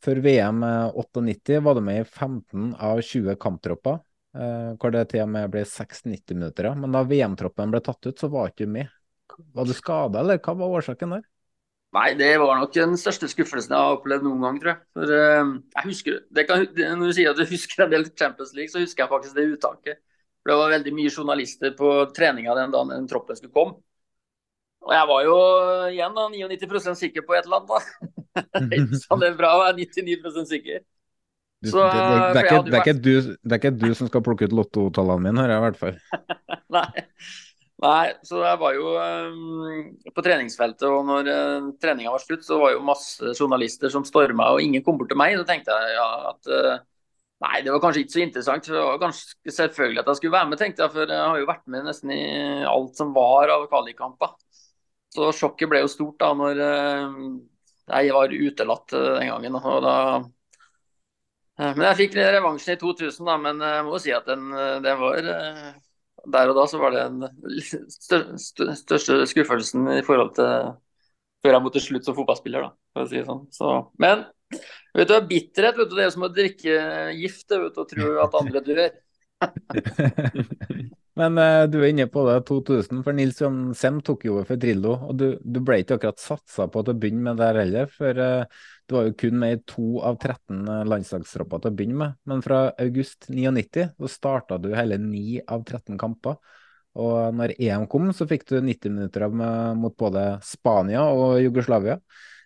Før 0.04 0.22
VM 0.22 0.62
98 0.94 1.58
var 1.64 1.74
du 1.74 1.82
med 1.82 2.04
i 2.04 2.06
15 2.06 2.70
av 2.78 3.02
20 3.02 3.34
kamptropper. 3.42 3.98
hvor 4.78 4.94
det 4.94 5.08
til 5.10 5.24
og 5.26 5.34
med 5.34 5.50
ble 5.50 5.66
6-90 5.66 6.38
minutter. 6.38 6.70
Men 6.78 6.94
da 6.94 7.02
VM-troppen 7.02 7.74
ble 7.74 7.82
tatt 7.82 8.06
ut, 8.06 8.18
så 8.18 8.30
var 8.30 8.52
ikke 8.52 8.68
du 8.68 8.74
med. 8.78 8.94
Var 9.58 9.66
du 9.66 9.74
skada, 9.74 10.22
eller 10.22 10.38
hva 10.38 10.54
var 10.60 10.78
årsaken 10.78 11.18
der? 11.18 11.30
Nei, 11.94 12.08
det 12.18 12.32
var 12.42 12.58
nok 12.58 12.72
den 12.74 12.96
største 12.98 13.28
skuffelsen 13.30 13.70
jeg 13.70 13.78
har 13.86 13.96
opplevd 14.00 14.26
noen 14.26 14.42
gang, 14.42 14.56
tror 14.62 14.72
jeg. 14.72 14.80
For 14.96 15.12
uh, 15.14 15.52
jeg 15.76 15.86
husker, 15.86 16.16
kan, 16.48 16.64
Når 16.74 17.04
du 17.06 17.14
sier 17.14 17.30
at 17.30 17.38
du 17.38 17.44
husker 17.54 17.84
en 17.84 17.92
del 17.92 18.08
Champions 18.18 18.54
League, 18.56 18.72
så 18.72 18.82
husker 18.82 19.04
jeg 19.04 19.12
faktisk 19.12 19.38
det 19.38 19.46
uttaket. 19.52 20.00
For 20.42 20.52
Det 20.52 20.60
var 20.60 20.74
veldig 20.74 20.94
mye 20.96 21.12
journalister 21.12 21.76
på 21.78 21.92
treninga 22.16 22.56
den 22.58 22.74
dagen 22.74 22.90
den 22.92 23.06
troppen 23.10 23.38
skulle 23.38 23.54
komme. 23.54 23.78
Og 24.84 24.92
jeg 24.92 25.08
var 25.08 25.22
jo 25.24 25.36
igjen 25.88 26.18
da 26.18 26.26
99% 26.34 27.00
sikker 27.00 27.24
på 27.24 27.38
et 27.38 27.46
eller 27.46 27.62
annet, 27.62 27.70
da. 27.72 28.98
så 29.00 29.16
det 29.22 29.30
er 29.30 29.38
bra 29.38 29.54
å 29.54 29.62
være 29.62 29.78
99 29.78 30.50
sikker. 30.50 30.82
Så, 31.64 31.80
det, 31.80 31.94
det, 31.94 32.18
det, 32.34 32.40
er 32.42 32.44
ikke, 32.44 32.58
det, 32.66 32.74
er 32.76 32.82
ikke 32.82 32.98
du, 32.98 33.36
det 33.40 33.56
er 33.56 33.62
ikke 33.62 33.76
du 33.78 33.94
som 33.96 34.10
skal 34.10 34.22
plukke 34.26 34.50
ut 34.50 34.56
lottotallene 34.58 35.30
mine, 35.30 35.46
jeg 35.48 35.56
i 35.56 35.64
hvert 35.64 35.80
fall. 35.80 35.96
Nei. 36.76 36.88
Nei, 37.82 38.12
så 38.22 38.38
jeg 38.44 38.58
var 38.60 38.74
jo 38.76 38.90
um, 38.94 39.86
på 40.14 40.22
treningsfeltet, 40.24 40.84
og 40.86 41.08
når 41.08 41.28
uh, 41.28 41.70
treninga 41.82 42.12
var 42.14 42.22
slutt, 42.22 42.44
så 42.46 42.58
var 42.60 42.72
jo 42.72 42.84
masse 42.86 43.32
journalister 43.34 43.90
som 43.92 44.06
storma, 44.06 44.52
og 44.54 44.62
ingen 44.62 44.84
kom 44.86 45.00
bort 45.00 45.10
til 45.10 45.18
meg. 45.18 45.34
Så 45.40 45.46
tenkte 45.48 45.74
jeg 45.74 45.96
ja, 45.96 46.06
at 46.30 46.50
uh, 46.54 46.76
nei, 47.44 47.64
det 47.66 47.74
var 47.74 47.82
kanskje 47.82 48.04
ikke 48.04 48.14
så 48.14 48.22
interessant. 48.22 48.68
for 48.70 48.78
Det 48.78 48.84
var 48.86 49.02
ganske 49.02 49.56
selvfølgelig 49.58 50.04
at 50.04 50.12
jeg 50.12 50.20
skulle 50.20 50.36
være 50.36 50.50
med, 50.52 50.60
tenkte 50.62 50.86
jeg. 50.86 50.94
For 50.94 51.16
jeg 51.16 51.32
har 51.32 51.42
jo 51.42 51.50
vært 51.50 51.66
med 51.74 51.90
nesten 51.90 52.14
i 52.14 52.22
alt 52.70 53.00
som 53.00 53.10
var 53.16 53.52
av 53.56 53.66
kvalikkamper. 53.72 54.38
Så 55.14 55.34
sjokket 55.34 55.70
ble 55.70 55.82
jo 55.82 55.90
stort 55.90 56.16
da 56.22 56.30
når 56.38 56.62
uh, 56.62 57.18
jeg 57.90 58.14
var 58.16 58.32
utelatt 58.32 58.94
eh, 58.96 59.10
den 59.18 59.28
gangen. 59.28 59.58
og 59.60 59.82
da 59.84 59.96
Eh, 61.58 61.72
Men 61.76 61.86
jeg 61.90 61.98
fikk 62.02 62.16
revansjen 62.18 62.74
i 62.74 62.80
2000, 62.80 63.26
da, 63.28 63.36
men 63.38 63.60
jeg 63.62 63.82
må 63.86 63.94
jo 63.94 64.02
si 64.02 64.14
at 64.14 64.26
den, 64.26 64.48
eh, 64.58 64.78
det 64.82 64.94
var 64.98 65.28
eh, 65.34 65.68
Der 66.32 66.50
og 66.50 66.56
da 66.56 66.64
så 66.70 66.80
var 66.80 66.94
det 66.94 67.04
den 67.04 67.90
stør, 67.92 68.24
stør, 68.40 68.72
største 68.78 69.18
skuffelsen 69.28 69.90
i 69.98 70.02
forhold 70.06 70.32
til 70.38 70.72
før 71.44 71.58
jeg 71.58 71.64
måtte 71.66 71.82
slutte 71.84 72.08
som 72.08 72.16
fotballspiller, 72.16 72.64
da, 72.64 72.70
for 72.96 73.04
å 73.04 73.10
si 73.10 73.18
det 73.18 73.26
sånn. 73.28 73.42
Så, 73.52 73.72
men 74.00 74.24
vet 74.96 75.10
du, 75.10 75.16
bitterhet 75.28 75.76
vet 75.76 75.90
du, 75.90 75.96
det 75.98 76.06
er 76.06 76.14
som 76.14 76.24
å 76.24 76.32
drikke 76.32 76.76
gift 77.18 77.52
vet 77.52 77.76
du, 77.76 77.82
og 77.82 77.90
tro 77.90 78.12
at 78.24 78.38
andre 78.40 78.64
dør. 78.64 78.86
Men 81.18 81.38
uh, 81.38 81.64
du 81.70 81.78
er 81.78 81.92
inne 81.92 82.08
på 82.10 82.24
det 82.26 82.40
2000, 82.48 83.02
for 83.06 83.14
Nils 83.14 83.38
Johan 83.38 83.74
Sem 83.78 84.00
tok 84.02 84.24
jo 84.26 84.34
over 84.34 84.48
for 84.48 84.60
Drillo. 84.60 84.96
Og 85.08 85.18
du, 85.20 85.26
du 85.38 85.60
ble 85.62 85.78
ikke 85.82 85.98
akkurat 85.98 86.22
satsa 86.22 86.66
på 86.66 86.82
til 86.82 86.96
å 86.96 87.00
begynne 87.04 87.28
med 87.28 87.38
der 87.38 87.60
heller, 87.62 87.86
for 87.92 88.18
uh, 88.18 88.64
du 88.88 88.96
var 88.96 89.06
jo 89.08 89.14
kun 89.22 89.38
med 89.40 89.54
i 89.54 89.62
to 89.70 90.00
av 90.04 90.18
13 90.18 90.88
landslagstropper 90.90 91.62
til 91.62 91.70
å 91.70 91.78
begynne 91.78 92.00
med. 92.02 92.18
Men 92.30 92.42
fra 92.44 92.66
august 92.82 93.30
99 93.30 93.88
så 93.94 94.10
starta 94.10 94.58
du 94.58 94.72
hele 94.74 94.98
9 95.00 95.44
av 95.46 95.62
13 95.62 96.00
kamper. 96.02 96.40
Og 96.98 97.34
når 97.34 97.56
EM 97.58 97.88
kom, 97.90 98.10
så 98.14 98.26
fikk 98.30 98.46
du 98.50 98.58
90 98.62 98.94
minutter 98.94 99.26
med, 99.30 99.78
mot 99.82 99.94
både 99.98 100.36
Spania 100.46 101.06
og 101.10 101.40
Jugoslavia 101.42 101.98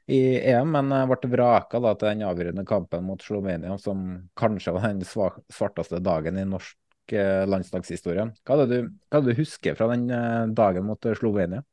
i 0.09 0.21
EM, 0.41 0.71
men 0.73 0.93
eh, 0.97 1.05
ble 1.11 1.29
vraka 1.35 1.81
da, 1.85 1.93
til 1.99 2.09
den 2.09 2.25
avgjørende 2.25 2.65
kampen 2.69 3.05
mot 3.05 3.21
Slovenia, 3.21 3.75
som 3.81 4.07
kanskje 4.39 4.73
var 4.73 4.87
den 4.89 5.05
svarteste 5.05 6.01
dagen 6.01 6.41
i 6.41 6.47
norsk 6.49 6.79
eh, 7.17 7.47
landslagshistorie. 7.49 8.29
Hva 8.45 8.57
er 8.57 8.63
det 8.63 8.69
du, 8.71 8.95
hva 9.09 9.21
er 9.21 9.27
det 9.27 9.35
du 9.35 9.43
husker 9.43 9.77
fra 9.79 9.91
den 9.93 10.07
eh, 10.13 10.47
dagen 10.57 10.87
mot 10.89 11.09
eh, 11.09 11.17
Slovenia? 11.19 11.65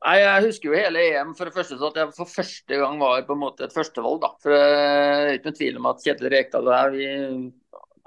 Nei, 0.00 0.16
Jeg 0.22 0.44
husker 0.46 0.70
jo 0.70 0.78
hele 0.78 1.00
EM 1.10 1.34
for 1.36 1.48
det 1.48 1.52
første 1.52 1.76
så 1.76 1.90
at 1.90 1.98
jeg 2.00 2.12
for 2.16 2.28
første 2.32 2.76
gang 2.80 3.00
var 3.02 3.20
på 3.28 3.34
en 3.36 3.42
måte 3.42 3.66
et 3.66 3.74
førstevalg. 3.74 4.22
da. 4.22 4.30
For 4.40 4.54
Det 4.54 4.60
er 4.60 5.32
ikke 5.34 5.50
noen 5.50 5.58
tvil 5.58 5.80
om 5.80 5.88
at 5.90 6.04
Kjetil 6.06 6.32
Rekdal 6.32 6.70
jeg, 6.72 6.94
vi, 6.94 7.50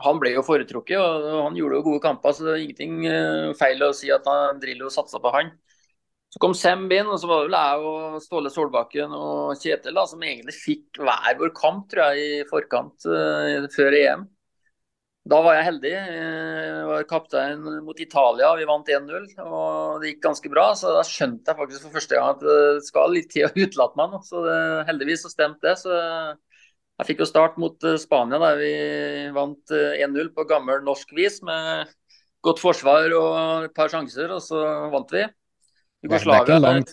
han 0.04 0.22
ble 0.22 0.34
jo 0.34 0.46
foretrukket. 0.46 0.98
og 0.98 1.44
Han 1.46 1.60
gjorde 1.60 1.78
jo 1.80 1.86
gode 1.90 2.04
kamper, 2.08 2.34
så 2.34 2.48
det 2.48 2.56
er 2.56 2.64
ingenting 2.64 3.06
eh, 3.10 3.52
feil 3.60 3.86
å 3.86 3.94
si 3.94 4.10
at 4.14 4.26
han, 4.30 4.62
Drillo 4.64 4.90
satsa 4.94 5.22
på 5.22 5.34
han. 5.36 5.54
Så 6.34 6.42
kom 6.42 6.56
Semb 6.58 6.90
inn, 6.96 7.06
og 7.06 7.20
så 7.22 7.30
var 7.30 7.44
det 7.44 7.52
vel 7.52 7.60
jeg 7.60 7.90
og 7.90 8.22
Ståle 8.24 8.50
Solbakken 8.50 9.12
og 9.14 9.60
Kjetil 9.62 9.94
da, 9.94 10.08
som 10.10 10.24
egentlig 10.26 10.56
fikk 10.58 10.98
hver 10.98 11.38
vår 11.38 11.52
kamp 11.54 11.92
tror 11.92 12.10
jeg, 12.10 12.24
i 12.42 12.48
forkant 12.50 13.06
uh, 13.06 13.68
før 13.76 13.94
EM. 14.00 14.24
Da 15.24 15.38
var 15.40 15.56
jeg 15.56 15.68
heldig. 15.70 15.92
Jeg 15.94 16.88
var 16.90 17.06
kaptein 17.08 17.62
mot 17.86 18.00
Italia, 18.04 18.50
vi 18.60 18.66
vant 18.68 18.90
1-0. 18.92 19.28
og 19.40 20.02
Det 20.02 20.10
gikk 20.12 20.24
ganske 20.26 20.52
bra. 20.52 20.66
så 20.76 20.92
Da 20.98 21.04
skjønte 21.08 21.52
jeg 21.54 21.60
faktisk 21.62 21.86
for 21.86 21.96
første 21.96 22.18
gang 22.18 22.34
at 22.34 22.44
det 22.44 22.88
skal 22.90 23.14
litt 23.16 23.30
tid 23.32 23.48
å 23.48 23.54
utelate 23.64 24.00
meg. 24.02 24.18
så 24.28 24.44
det, 24.44 24.58
Heldigvis 24.90 25.24
så 25.24 25.32
stemte 25.32 25.70
det. 25.70 25.78
så 25.80 25.96
Jeg 27.00 27.08
fikk 27.08 27.24
jo 27.24 27.30
start 27.30 27.56
mot 27.58 27.88
eh, 27.88 27.96
Spania, 28.02 28.42
der 28.44 28.60
vi 28.60 28.74
vant 29.36 29.72
eh, 29.72 30.04
1-0 30.04 30.34
på 30.36 30.46
gammel 30.50 30.84
norsk 30.84 31.16
vis. 31.16 31.40
Med 31.48 31.88
godt 32.44 32.60
forsvar 32.60 33.08
og 33.16 33.70
et 33.70 33.74
par 33.80 33.88
sjanser, 33.94 34.28
og 34.36 34.44
så 34.44 34.60
vant 34.92 35.16
vi. 35.16 35.24
Det 36.04 36.20
er 36.20 36.44
ikke 36.44 36.60
langt. 36.60 36.92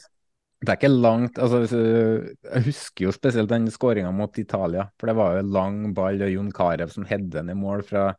Det 0.61 0.69
er 0.69 0.77
ikke 0.77 0.91
langt 0.93 1.39
altså, 1.41 1.63
Jeg 1.65 2.65
husker 2.67 3.07
jo 3.07 3.15
spesielt 3.17 3.49
den 3.49 3.71
skåringa 3.73 4.11
mot 4.13 4.37
Italia. 4.39 4.85
For 5.01 5.09
det 5.09 5.17
var 5.17 5.39
jo 5.39 5.49
lang 5.57 5.81
ball 5.97 6.21
og 6.27 6.33
Jon 6.35 6.53
Carew 6.53 6.93
som 6.93 7.07
hedde 7.09 7.33
den 7.39 7.55
i 7.55 7.57
mål 7.57 7.85
fra 7.89 8.11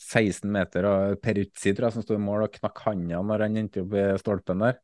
16 0.00 0.48
meter. 0.48 0.88
Og 0.88 1.20
Peruzzi 1.20 1.74
tror 1.74 1.90
jeg 1.90 1.98
som 1.98 2.06
sto 2.06 2.16
i 2.16 2.22
mål 2.22 2.46
og 2.46 2.56
knakk 2.56 2.80
handa 2.86 3.20
når 3.20 3.44
han 3.44 3.60
endte 3.60 3.84
opp 3.84 3.92
i 4.00 4.06
stolpen 4.22 4.64
der. 4.64 4.80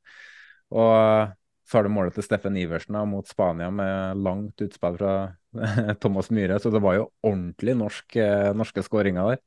Og 0.76 1.32
så 1.66 1.78
har 1.78 1.86
du 1.86 1.94
målet 1.94 2.14
til 2.14 2.26
Steffen 2.26 2.58
Iversen 2.60 2.98
mot 3.10 3.26
Spania 3.26 3.72
med 3.74 4.20
langt 4.22 4.62
utspill 4.62 5.00
fra 5.00 5.14
Thomas 6.02 6.28
Myhre. 6.30 6.60
Så 6.60 6.70
det 6.74 6.84
var 6.84 7.00
jo 7.00 7.08
ordentlig 7.26 7.78
norsk, 7.80 8.18
eh, 8.22 8.52
norske 8.54 8.84
skåringer 8.86 9.32
der. 9.32 9.42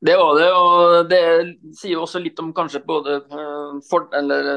Det 0.00 0.14
var 0.16 0.38
det, 0.38 0.48
og 0.56 1.10
det 1.10 1.20
sier 1.76 1.98
jo 1.98 2.06
også 2.06 2.22
litt 2.24 2.38
om 2.40 2.54
kanskje 2.56 2.80
både 2.86 3.18
eh, 3.20 3.72
for, 3.84 4.06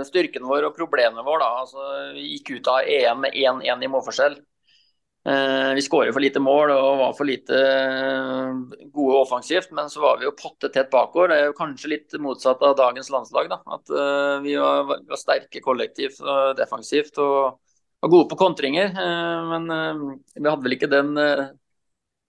styrken 0.08 0.46
vår 0.48 0.70
og 0.70 0.78
problemet 0.78 1.26
vår. 1.26 1.44
Altså, 1.44 1.88
vi 2.16 2.30
gikk 2.38 2.54
ut 2.56 2.70
av 2.72 2.88
EM 2.88 3.26
med 3.26 3.36
1-1 3.36 3.84
i 3.84 3.90
målforskjell. 3.92 4.38
Eh, 5.26 5.74
vi 5.76 5.82
skårer 5.82 6.12
for 6.12 6.24
lite 6.24 6.40
mål 6.44 6.72
og 6.76 6.98
var 7.00 7.14
for 7.16 7.28
lite 7.28 7.60
eh, 7.60 8.88
gode 8.92 9.20
offensivt, 9.22 9.70
men 9.76 9.92
så 9.92 10.02
var 10.04 10.18
vi 10.20 10.28
jo 10.28 10.34
potte 10.36 10.72
tett 10.72 10.92
bakover. 10.92 11.32
Det 11.32 11.38
er 11.42 11.52
jo 11.52 11.58
kanskje 11.60 11.92
litt 11.92 12.16
motsatt 12.24 12.64
av 12.64 12.76
dagens 12.80 13.12
landslag. 13.12 13.52
da. 13.52 13.60
At 13.78 13.92
eh, 13.92 14.40
Vi 14.48 14.56
var, 14.60 14.84
var 14.88 15.20
sterke 15.20 15.64
kollektivt 15.64 16.20
og 16.24 16.58
defensivt 16.60 17.20
og 17.24 17.60
var 18.04 18.12
gode 18.16 18.30
på 18.32 18.40
kontringer. 18.40 18.92
eh, 18.92 19.52
men 19.54 19.72
eh, 19.72 20.04
vi 20.40 20.50
hadde 20.50 20.64
vel 20.68 20.76
ikke 20.80 20.92
den 20.92 21.16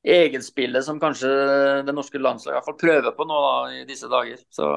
egenspillet 0.04 0.84
som 0.84 1.00
kanskje 1.00 1.30
det 1.86 1.94
norske 1.96 2.20
landslaget 2.20 2.54
i 2.54 2.58
hvert 2.58 2.68
fall 2.68 2.80
prøver 2.80 3.14
på 3.16 3.26
nå 3.28 3.40
da, 3.46 3.54
i 3.80 3.84
disse 3.88 4.10
dager. 4.12 4.42
Så 4.52 4.68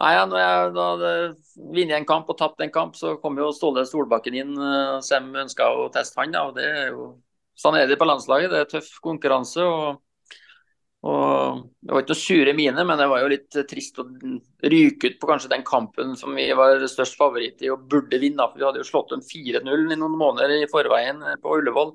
nei, 0.00 0.14
ja, 0.16 0.24
Når 0.30 0.40
jeg 0.40 0.72
da 0.78 0.86
vunnet 1.56 1.98
en 1.98 2.08
kamp 2.08 2.32
og 2.32 2.38
tapt 2.40 2.64
en 2.64 2.72
kamp, 2.72 2.96
så 2.96 3.16
kom 3.22 3.36
jo 3.38 3.52
Ståle 3.52 3.84
Solbakken 3.88 4.40
inn. 4.40 4.56
som 4.56 5.04
Sem 5.04 5.28
ønska 5.44 5.68
å 5.68 5.90
teste 5.92 6.20
han. 6.20 6.32
Da, 6.32 6.48
og 6.48 6.56
det 6.56 6.64
er 6.70 6.90
jo, 6.94 7.12
Sånn 7.54 7.76
er 7.78 7.86
det 7.86 8.00
på 8.00 8.08
landslaget. 8.08 8.50
Det 8.50 8.62
er 8.64 8.72
tøff 8.72 8.96
konkurranse. 9.04 9.62
og 9.62 10.00
og 11.04 11.58
Det 11.84 11.92
var 11.92 12.00
ikke 12.00 12.14
noe 12.14 12.16
sure 12.16 12.52
mine, 12.56 12.84
men 12.88 12.96
det 12.96 13.06
var 13.10 13.20
jo 13.20 13.28
litt 13.28 13.56
trist 13.68 13.98
å 14.00 14.06
ryke 14.72 15.10
ut 15.10 15.18
på 15.20 15.28
kanskje 15.28 15.50
den 15.52 15.64
kampen 15.66 16.14
som 16.16 16.32
vi 16.32 16.46
var 16.56 16.80
størst 16.88 17.18
favoritt 17.20 17.60
i 17.60 17.68
og 17.74 17.84
burde 17.92 18.20
vinne. 18.22 18.46
for 18.48 18.56
Vi 18.56 18.64
hadde 18.64 18.80
jo 18.80 18.88
slått 18.88 19.12
dem 19.12 19.20
4-0 19.20 19.92
i 19.92 19.98
noen 20.00 20.16
måneder 20.16 20.54
i 20.56 20.70
forveien 20.70 21.20
på 21.42 21.58
Ullevål 21.58 21.92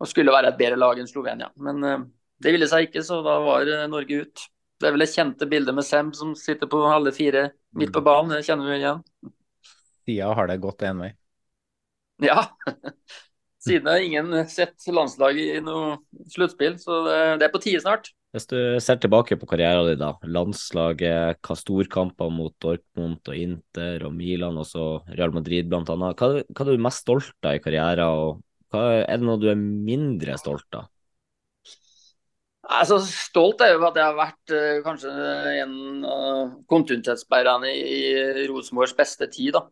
og 0.00 0.10
skulle 0.10 0.34
være 0.34 0.52
et 0.52 0.58
bedre 0.58 0.80
lag 0.80 0.98
enn 0.98 1.10
Slovenia. 1.10 1.50
Men 1.60 1.84
eh, 1.86 2.04
det 2.44 2.54
ville 2.54 2.68
seg 2.70 2.88
ikke, 2.88 3.04
så 3.06 3.20
da 3.24 3.38
var 3.44 3.68
eh, 3.70 3.86
Norge 3.90 4.24
ut. 4.24 4.46
Det 4.80 4.88
er 4.88 4.96
vel 4.96 5.04
det 5.04 5.12
kjente 5.12 5.48
bildet 5.48 5.76
med 5.76 5.86
Sem 5.86 6.10
som 6.16 6.34
sitter 6.38 6.68
på 6.70 6.82
alle 6.90 7.14
fire 7.14 7.48
midt 7.78 7.94
på 7.94 8.02
banen. 8.04 8.34
Det 8.34 8.46
kjenner 8.48 8.72
vi 8.72 8.80
igjen. 8.80 9.04
Tida 10.04 10.32
har 10.36 10.50
det 10.50 10.60
gått 10.62 10.86
én 10.86 11.04
vei. 11.04 11.14
Ja. 12.22 12.44
Siden 13.64 13.88
har 13.88 13.98
ingen 13.98 14.34
sett 14.46 14.84
landslaget 14.86 15.56
i 15.56 15.62
noe 15.64 15.96
sluttspill, 16.30 16.76
så 16.78 17.00
det, 17.08 17.46
er 17.46 17.50
på 17.50 17.58
tide 17.64 17.80
snart. 17.82 18.10
Hvis 18.34 18.46
du 18.50 18.58
ser 18.82 19.00
tilbake 19.00 19.38
på 19.40 19.48
karrieren 19.50 19.88
din, 19.88 20.02
da. 20.02 20.12
Landslaget, 20.36 21.40
hva 21.42 21.56
storkamper 21.56 22.30
mot 22.34 22.54
Dortmund 22.62 23.24
og 23.24 23.34
Inter 23.38 24.04
og 24.06 24.14
Milan 24.14 24.60
og 24.60 24.68
så 24.68 24.84
Real 25.08 25.34
Madrid 25.34 25.72
annet. 25.72 26.20
Hva, 26.20 26.44
hva 26.44 26.66
er 26.66 26.70
du 26.70 26.84
mest 26.86 27.02
stolt 27.02 27.46
av 27.46 27.56
i 27.56 27.62
karrieren, 27.64 28.04
og 28.04 28.44
hva, 28.74 28.84
er 29.04 29.20
det 29.22 29.26
noe 29.28 29.40
du 29.42 29.48
er 29.52 29.60
mindre 29.60 30.36
stolt 30.40 30.80
av? 30.80 30.90
Jeg 32.64 32.94
er 32.96 33.02
stolt 33.12 33.60
er 33.60 33.74
jo 33.74 33.82
at 33.84 33.98
jeg 34.00 34.06
har 34.08 34.16
vært 34.16 34.52
uh, 34.56 34.78
kanskje 34.86 35.10
en 35.60 35.74
av 36.08 36.54
kontinuitetsbærerne 36.72 37.68
i, 37.76 37.98
i 38.40 38.46
Rosenborgs 38.48 38.94
beste 38.96 39.28
tid. 39.32 39.52
da. 39.58 39.66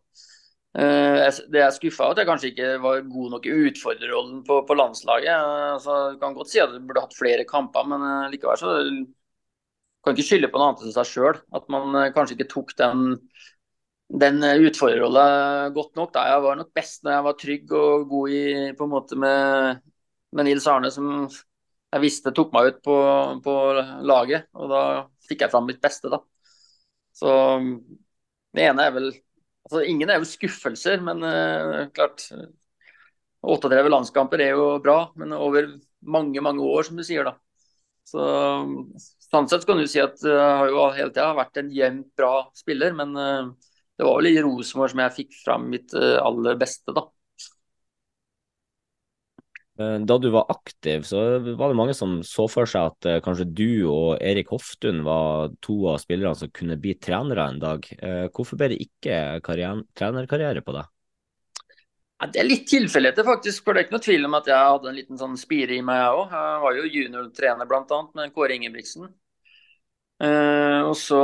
Uh, 0.77 1.17
jeg- 1.25 1.47
det 1.53 1.59
jeg 1.61 1.65
er 1.67 1.73
skuffa 1.79 2.05
over, 2.05 2.13
at 2.13 2.21
jeg 2.21 2.29
kanskje 2.29 2.51
ikke 2.51 2.69
var 2.85 3.01
god 3.15 3.33
nok 3.33 3.47
i 3.49 3.55
utfordrerrollen 3.71 4.43
på, 4.45 4.59
på 4.69 4.77
landslaget. 4.77 5.33
Eh, 5.33 5.73
altså, 5.73 5.97
du 6.13 6.19
kan 6.21 6.37
godt 6.37 6.53
si 6.53 6.61
at 6.61 6.69
du 6.73 6.79
burde 6.85 7.01
hatt 7.05 7.17
flere 7.17 7.45
kamper, 7.49 7.89
men 7.89 8.05
likevel 8.33 8.61
så 8.61 8.77
kan 10.03 10.13
ikke 10.15 10.27
skylde 10.27 10.51
på 10.53 10.61
noe 10.61 10.71
annet 10.71 10.85
enn 10.85 10.95
seg 10.95 11.09
sjøl. 11.09 11.41
At 11.57 11.69
man 11.73 11.97
kanskje 12.13 12.37
ikke 12.37 12.51
tok 12.53 12.73
den, 12.77 13.17
den 14.21 14.43
eh, 14.43 14.61
utfordrerrolla 14.67 15.69
godt 15.75 15.95
nok. 15.97 16.13
Da. 16.13 16.27
Jeg 16.33 16.43
var 16.45 16.59
nok 16.59 16.71
best 16.75 17.03
når 17.03 17.15
jeg 17.15 17.25
var 17.27 17.39
trygg 17.39 17.73
og 17.79 18.05
god 18.11 18.35
i, 18.35 18.43
på 18.77 18.87
en 18.87 18.93
måte 18.93 19.17
med, 19.19 19.81
med 20.35 20.49
Nils 20.49 20.67
Arne, 20.69 20.91
som 20.93 21.09
jeg 21.23 22.01
visste 22.03 22.33
tok 22.33 22.53
meg 22.53 22.71
ut 22.71 22.79
på, 22.85 22.97
på 23.45 23.57
laget. 24.05 24.49
Og 24.57 24.71
da 24.71 24.83
fikk 25.27 25.45
jeg 25.45 25.53
fram 25.53 25.69
mitt 25.69 25.81
beste, 25.83 26.11
da. 26.13 26.21
Så 27.13 27.29
det 28.53 28.65
ene 28.65 28.87
er 28.87 28.95
vel 28.95 29.13
altså 29.63 29.83
Ingen 29.87 30.09
er 30.11 30.19
jo 30.19 30.27
skuffelser, 30.27 30.99
men 30.99 31.21
uh, 31.23 31.85
klart 31.95 32.25
38 33.43 33.91
landskamper 33.91 34.41
er 34.43 34.57
jo 34.57 34.65
bra, 34.83 34.97
men 35.15 35.31
over 35.37 35.69
mange, 36.03 36.41
mange 36.43 36.65
år, 36.67 36.83
som 36.87 36.99
du 36.99 37.03
sier, 37.07 37.23
da. 37.27 37.37
Så 38.03 38.23
sånn 39.31 39.47
sett 39.47 39.63
kan 39.67 39.79
du 39.79 39.87
si 39.87 40.01
at 40.03 40.19
jeg 40.19 40.35
har 40.35 40.67
jo 40.67 40.87
hele 40.97 41.13
tida 41.13 41.29
vært 41.37 41.61
en 41.61 41.71
jevnt 41.71 42.09
bra 42.19 42.33
spiller, 42.59 42.91
men 42.97 43.15
eh, 43.15 43.53
det 44.03 44.09
var 44.09 44.19
vel 44.19 44.33
i 44.33 44.41
Rosenborg 44.43 44.91
som 44.91 44.99
jeg 44.99 45.15
fikk 45.15 45.35
fram 45.45 45.67
mitt 45.71 45.93
eh, 45.95 46.17
aller 46.19 46.57
beste, 46.59 46.91
da. 46.91 47.07
Da 49.73 50.17
du 50.21 50.27
var 50.29 50.51
aktiv, 50.53 51.01
så 51.01 51.39
var 51.39 51.71
det 51.71 51.77
mange 51.79 51.93
som 51.97 52.19
så 52.27 52.43
for 52.51 52.69
seg 52.69 52.91
at 52.91 53.07
eh, 53.09 53.21
kanskje 53.25 53.47
du 53.57 53.87
og 53.89 54.19
Erik 54.21 54.51
Hoftun 54.53 54.99
var 55.07 55.55
to 55.65 55.79
av 55.89 55.97
spillerne 56.03 56.37
som 56.37 56.51
kunne 56.53 56.77
bli 56.77 56.93
trenere 57.01 57.47
en 57.47 57.63
dag. 57.63 57.87
Eh, 57.97 58.27
hvorfor 58.27 58.59
ble 58.59 58.73
det 58.75 58.83
ikke 58.85 59.39
trenerkarriere 59.47 60.61
på 60.67 60.75
deg? 60.75 60.91
Ja, 62.19 62.29
det 62.35 62.43
er 62.43 62.51
litt 62.51 62.67
tilfeldigheter, 62.69 63.25
faktisk. 63.25 63.63
For 63.63 63.73
det 63.73 63.81
er 63.81 63.87
ikke 63.87 63.97
noe 63.97 64.05
tvil 64.11 64.29
om 64.29 64.37
at 64.37 64.51
jeg 64.51 64.69
hadde 64.75 64.91
en 64.91 64.99
liten 64.99 65.23
sånn 65.23 65.39
spire 65.39 65.79
i 65.79 65.81
meg, 65.81 66.03
jeg 66.03 66.21
òg. 66.21 66.37
Jeg 66.37 66.63
var 66.67 66.77
jo 66.77 66.93
juniortrener 66.99 67.71
bl.a. 67.71 68.05
med 68.19 68.35
Kåre 68.35 68.59
Ingebrigtsen. 68.59 69.09
Uh, 70.23 70.87
og 70.87 70.93
så, 70.95 71.17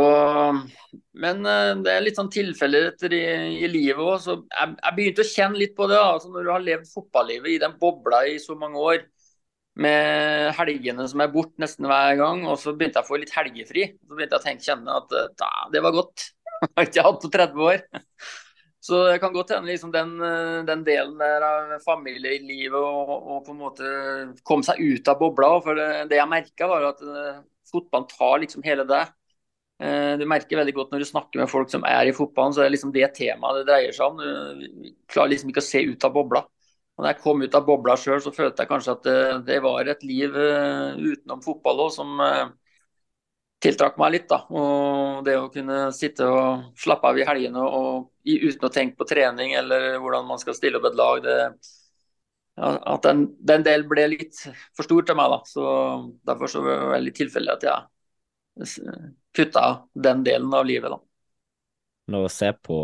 men 1.23 1.37
uh, 1.47 1.77
det 1.85 1.91
er 1.93 2.01
litt 2.03 2.17
sånn 2.19 2.31
tilfeldigheter 2.33 3.13
i, 3.15 3.21
i 3.63 3.69
livet 3.71 4.01
òg. 4.03 4.25
Jeg, 4.27 4.73
jeg, 4.73 4.95
begynte 4.97 5.23
å 5.23 5.29
kjenne 5.29 5.61
litt 5.61 5.75
på 5.77 5.87
det. 5.87 5.99
Altså 5.99 6.31
når 6.33 6.43
du 6.43 6.51
har 6.51 6.65
levd 6.65 6.89
fotballivet 6.91 7.53
i 7.53 7.61
den 7.63 7.77
bobla 7.79 8.25
i 8.27 8.35
så 8.43 8.57
mange 8.59 8.81
år, 8.83 9.05
med 9.79 10.49
helgene 10.57 11.05
som 11.07 11.21
er 11.23 11.31
borte 11.31 11.61
nesten 11.63 11.87
hver 11.87 12.17
gang, 12.19 12.41
og 12.49 12.57
så 12.59 12.73
begynte 12.75 12.99
jeg 12.99 13.07
å 13.07 13.07
få 13.07 13.19
litt 13.21 13.31
helgefri. 13.31 13.85
Så 14.03 14.17
begynte 14.17 14.35
jeg 14.35 14.41
å 14.41 14.47
tenke, 14.49 14.65
kjenne 14.65 14.97
at 14.99 15.13
da, 15.39 15.51
det 15.71 15.83
var 15.85 15.95
godt. 15.95 16.25
Jeg 16.59 16.73
har 16.75 16.87
ikke 16.89 17.03
hatt 17.05 17.21
på 17.23 17.29
30 17.31 17.61
år. 17.63 17.83
Så 18.83 18.97
det 19.05 19.19
kan 19.23 19.31
godt 19.31 19.53
hende 19.53 19.69
liksom 19.69 19.93
den, 19.93 20.09
den, 20.67 20.81
delen 20.83 21.13
der 21.19 21.43
av 21.45 21.71
familielivet 21.85 22.75
og, 22.75 23.13
og, 23.15 23.39
på 23.45 23.53
en 23.53 23.59
måte 23.59 23.91
komme 24.47 24.67
seg 24.67 24.81
ut 24.81 25.11
av 25.11 25.19
bobla. 25.21 25.53
For 25.63 25.79
det, 25.79 25.87
det 26.11 26.19
jeg 26.19 26.31
merka, 26.31 26.67
var 26.67 26.89
at 26.89 27.03
fotballen 27.71 28.07
tar 28.11 28.43
liksom 28.43 28.65
hele 28.65 28.85
det. 28.89 29.01
Eh, 29.79 30.13
du 30.19 30.25
merker 30.27 30.59
veldig 30.59 30.75
godt 30.75 30.93
når 30.93 31.03
du 31.03 31.09
snakker 31.09 31.41
med 31.41 31.51
folk 31.51 31.71
som 31.71 31.85
er 31.87 32.09
i 32.09 32.15
fotballen, 32.15 32.55
så 32.55 32.63
er 32.63 32.69
det 32.69 32.75
liksom 32.77 32.93
det 32.95 33.09
temaet 33.17 33.61
det 33.61 33.67
dreier 33.69 33.95
seg 33.95 34.11
om. 34.11 34.23
Du 34.59 34.89
klarer 35.11 35.33
liksom 35.33 35.53
ikke 35.53 35.63
å 35.63 35.69
se 35.69 35.83
ut 35.87 36.07
av 36.07 36.15
bobla. 36.15 36.43
Og 36.97 37.03
når 37.05 37.13
jeg 37.13 37.23
kom 37.23 37.43
ut 37.45 37.55
av 37.55 37.67
bobla 37.67 37.95
sjøl, 37.95 38.19
så 38.23 38.35
følte 38.35 38.65
jeg 38.65 38.71
kanskje 38.71 38.95
at 38.97 39.05
det, 39.07 39.19
det 39.47 39.59
var 39.63 39.87
et 39.87 40.01
liv 40.03 40.33
uh, 40.35 40.97
utenom 40.99 41.39
fotball 41.45 41.85
òg 41.85 41.93
som 41.95 42.19
tiltrakk 43.63 43.97
meg 43.99 44.13
litt. 44.15 44.27
da. 44.29 44.41
Og 44.51 45.23
Det 45.25 45.35
å 45.39 45.49
kunne 45.53 45.79
sitte 45.95 46.27
og 46.27 46.75
slappe 46.79 47.07
av 47.07 47.19
i 47.19 47.27
helgene 47.27 47.63
og, 47.63 48.09
uten 48.23 48.67
å 48.67 48.73
tenke 48.73 48.99
på 48.99 49.07
trening 49.09 49.55
eller 49.57 49.97
hvordan 49.99 50.27
man 50.27 50.41
skal 50.41 50.55
stille 50.57 50.79
opp 50.79 50.89
et 50.91 50.99
lag, 50.99 51.23
det, 51.23 51.37
at 52.59 53.05
den, 53.05 53.25
den 53.39 53.63
del 53.63 53.85
ble 53.87 54.07
litt 54.11 54.41
for 54.75 54.87
stor 54.87 55.05
til 55.07 55.17
meg. 55.19 55.31
da, 55.31 55.39
så 55.47 55.65
Derfor 56.27 56.51
så 56.51 56.63
var 56.65 56.81
det 56.83 56.93
veldig 56.95 57.13
tilfeldig 57.19 57.53
at 57.55 57.67
jeg 57.69 57.85
kutta 59.35 59.65
den 59.93 60.25
delen 60.25 60.53
av 60.53 60.67
livet. 60.67 60.91
da. 60.91 60.99
Når 62.09 62.25
å 62.25 62.31
se 62.33 62.49
på, 62.65 62.79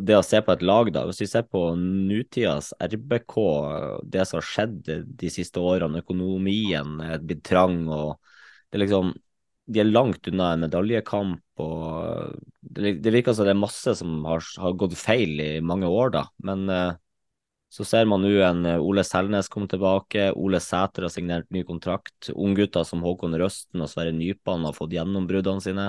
det 0.00 0.16
å 0.16 0.24
se 0.26 0.40
på 0.42 0.54
et 0.54 0.64
lag, 0.64 0.90
da, 0.94 1.04
hvis 1.06 1.22
vi 1.22 1.28
ser 1.30 1.44
på 1.46 1.66
nutidas 1.78 2.72
RBK, 2.80 3.36
det 4.02 4.24
som 4.26 4.40
har 4.40 4.48
skjedd 4.48 4.80
de 5.20 5.30
siste 5.30 5.62
årene, 5.62 6.02
økonomien 6.02 6.96
er 7.04 7.22
blitt 7.22 7.44
trang 7.46 7.84
og 7.86 8.16
det 8.72 8.80
er 8.80 8.86
liksom 8.86 9.12
de 9.72 9.80
er 9.80 9.88
langt 9.88 10.26
unna 10.28 10.52
en 10.52 10.64
medaljekamp. 10.64 11.42
og 11.62 12.34
Det, 12.60 12.96
det 13.04 13.12
virker 13.14 13.36
som 13.36 13.46
det 13.46 13.54
er 13.54 13.60
masse 13.60 13.94
som 13.98 14.24
har, 14.26 14.42
har 14.58 14.78
gått 14.80 14.96
feil 14.98 15.40
i 15.40 15.50
mange 15.64 15.88
år, 15.88 16.12
da. 16.16 16.24
Men 16.44 16.64
eh, 16.72 16.98
så 17.72 17.86
ser 17.88 18.04
man 18.04 18.20
nå 18.20 18.30
en 18.44 18.66
eh, 18.68 18.82
Ole 18.84 19.00
Selnes 19.06 19.48
komme 19.52 19.70
tilbake, 19.70 20.26
Ole 20.36 20.58
Sæter 20.60 21.06
har 21.06 21.12
signert 21.12 21.46
ny 21.54 21.62
kontrakt. 21.64 22.28
Unggutter 22.34 22.84
som 22.84 23.00
Håkon 23.00 23.32
Røsten 23.40 23.80
og 23.80 23.88
Sverre 23.88 24.12
Nypan 24.12 24.66
har 24.68 24.74
fått 24.76 24.92
gjennombruddene 24.92 25.64
sine. 25.64 25.86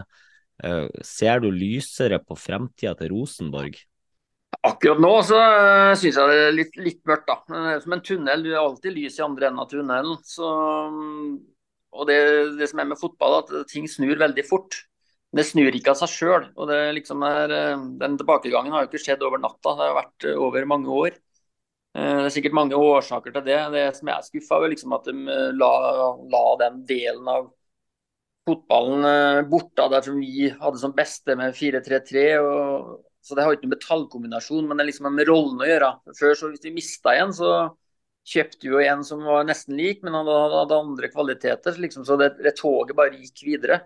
Eh, 0.63 0.86
ser 1.04 1.43
du 1.43 1.50
lysere 1.52 2.22
på 2.24 2.38
fremtida 2.39 2.93
til 3.02 3.12
Rosenborg? 3.12 3.82
Akkurat 4.63 5.02
nå 5.04 5.10
så 5.28 5.41
eh, 5.41 5.89
syns 6.00 6.22
jeg 6.22 6.32
det 6.32 6.38
er 6.46 6.56
litt, 6.56 6.80
litt 6.86 7.02
mørkt, 7.10 7.28
da. 7.28 7.60
Som 7.84 7.98
en 7.98 8.06
tunnel. 8.08 8.48
Du 8.48 8.54
er 8.54 8.62
alltid 8.62 8.96
lys 8.96 9.19
i 9.19 9.26
andre 9.28 9.52
enden 9.52 9.65
av 9.65 9.67
tunnelen. 9.74 10.15
Så, 10.24 10.54
mm, 10.96 11.36
og 12.00 12.08
det, 12.08 12.17
det, 12.62 12.72
som 12.72 12.80
er 12.80 12.89
med 12.93 13.02
fotball, 13.02 13.41
at 13.41 13.54
ting 13.74 13.91
snur 13.91 14.15
veldig 14.24 14.48
fort. 14.48 14.80
Det 15.36 15.43
snur 15.50 15.76
ikke 15.76 15.91
av 15.91 16.00
seg 16.00 16.15
sjøl. 16.15 16.50
Liksom 16.96 17.28
den 18.00 18.17
tilbakegangen 18.22 18.72
har 18.72 18.86
jo 18.86 18.93
ikke 18.93 19.04
skjedd 19.04 19.28
over 19.28 19.43
natta. 19.43 19.76
Det 19.76 19.88
har 19.89 20.00
vært 20.00 20.32
over 20.38 20.72
mange 20.72 21.00
år. 21.04 21.22
Eh, 21.93 22.19
det 22.19 22.29
er 22.29 22.36
sikkert 22.38 22.58
mange 22.58 22.79
årsaker 22.79 23.36
til 23.36 23.45
det. 23.47 23.60
Det 23.75 23.84
som 23.97 24.10
jeg 24.10 24.15
er 24.15 24.27
skuffa 24.29 24.60
over, 24.60 24.73
liksom 24.73 24.95
at 24.97 25.10
de 25.10 25.13
eh, 25.36 25.51
la, 25.60 25.73
la, 26.34 26.43
den 26.63 26.82
delen 26.89 27.29
av 27.29 27.51
fotballen 28.43 29.47
bort 29.47 29.79
av 29.79 29.93
der 29.93 30.03
som 30.03 30.17
vi 30.19 30.49
hadde 30.51 30.79
som 30.82 30.91
beste 30.95 31.38
med 31.39 31.56
4-3-3. 31.56 32.23
Så 33.23 33.38
det 33.38 33.45
har 33.45 33.56
ikke 33.56 33.69
noe 33.69 33.75
med 33.77 33.86
tallkombinasjon, 33.86 34.65
men 34.67 34.75
det 34.75 34.84
er 34.84 34.89
liksom 34.89 35.08
med 35.15 35.29
rollen 35.29 35.63
å 35.63 35.69
gjøre. 35.69 35.91
Før 36.17 36.36
så 36.36 36.49
Hvis 36.51 36.65
vi 36.65 36.73
mista 36.75 37.13
en, 37.15 37.32
så 37.32 37.53
kjøpte 38.27 38.67
jo 38.67 38.82
en 38.84 39.03
som 39.08 39.23
var 39.23 39.45
nesten 39.47 39.77
lik, 39.79 40.01
men 40.03 40.15
han 40.17 40.27
hadde 40.27 40.75
andre 40.79 41.10
kvaliteter. 41.12 41.79
Liksom, 41.79 42.03
så 42.08 42.17
det, 42.19 42.34
det, 42.43 42.56
toget 42.60 42.97
bare 42.99 43.15
gikk 43.15 43.45
videre. 43.47 43.79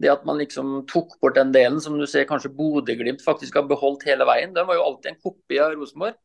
Det 0.00 0.10
at 0.12 0.24
man 0.28 0.40
liksom 0.40 0.82
tok 0.88 1.18
bort 1.20 1.36
den 1.36 1.52
delen 1.54 1.80
som 1.84 1.98
du 2.00 2.06
ser 2.08 2.24
kanskje 2.28 2.52
Bodø-Glimt 2.56 3.22
faktisk 3.24 3.60
har 3.60 3.68
beholdt 3.68 4.06
hele 4.08 4.26
veien. 4.28 4.54
Den 4.56 4.66
var 4.68 4.80
jo 4.80 4.86
alltid 4.88 5.12
en 5.12 5.20
kopi 5.20 5.60
av 5.62 5.76
Rosenborg. 5.76 6.16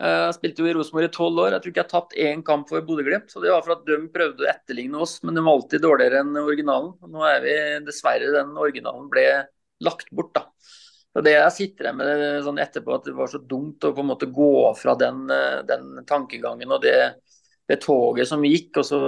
Jeg 0.00 0.28
eh, 0.30 0.32
spilte 0.32 0.62
jo 0.62 0.68
i 0.70 0.72
Rosenborg 0.72 1.06
i 1.06 1.12
tolv 1.12 1.40
år. 1.42 1.54
Jeg 1.54 1.62
tror 1.62 1.72
ikke 1.72 1.80
jeg 1.82 1.86
har 1.86 1.92
tapt 1.92 2.14
én 2.24 2.42
kamp 2.44 2.70
for 2.70 2.84
Bodø-Glimt. 2.88 3.34
Det 3.34 3.50
var 3.52 3.64
for 3.66 3.74
at 3.74 3.82
de 3.84 3.98
prøvde 4.14 4.46
å 4.46 4.48
etterligne 4.48 5.02
oss, 5.04 5.18
men 5.26 5.36
de 5.36 5.42
var 5.44 5.58
alltid 5.58 5.84
dårligere 5.84 6.22
enn 6.24 6.38
originalen. 6.40 6.94
Nå 7.12 7.26
er 7.28 7.42
vi 7.44 7.56
dessverre 7.84 8.30
den 8.32 8.54
originalen 8.56 9.10
ble 9.12 9.26
lagt 9.84 10.08
bort, 10.16 10.32
da. 10.38 10.46
Så 11.10 11.24
det 11.26 11.34
jeg 11.34 11.52
sitter 11.56 11.92
med 11.98 12.22
sånn 12.46 12.62
etterpå, 12.62 12.94
at 12.96 13.10
det 13.10 13.16
var 13.18 13.28
så 13.28 13.42
dumt 13.42 13.84
å 13.84 13.92
på 13.92 14.00
en 14.04 14.10
måte 14.12 14.30
gå 14.32 14.50
fra 14.78 14.94
den, 14.96 15.24
eh, 15.34 15.60
den 15.68 16.04
tankegangen 16.08 16.72
og 16.72 16.80
det, 16.86 16.96
det, 17.68 17.80
toget 17.82 18.30
som 18.30 18.44
gikk, 18.46 18.80
og 18.80 18.86
så 18.86 19.00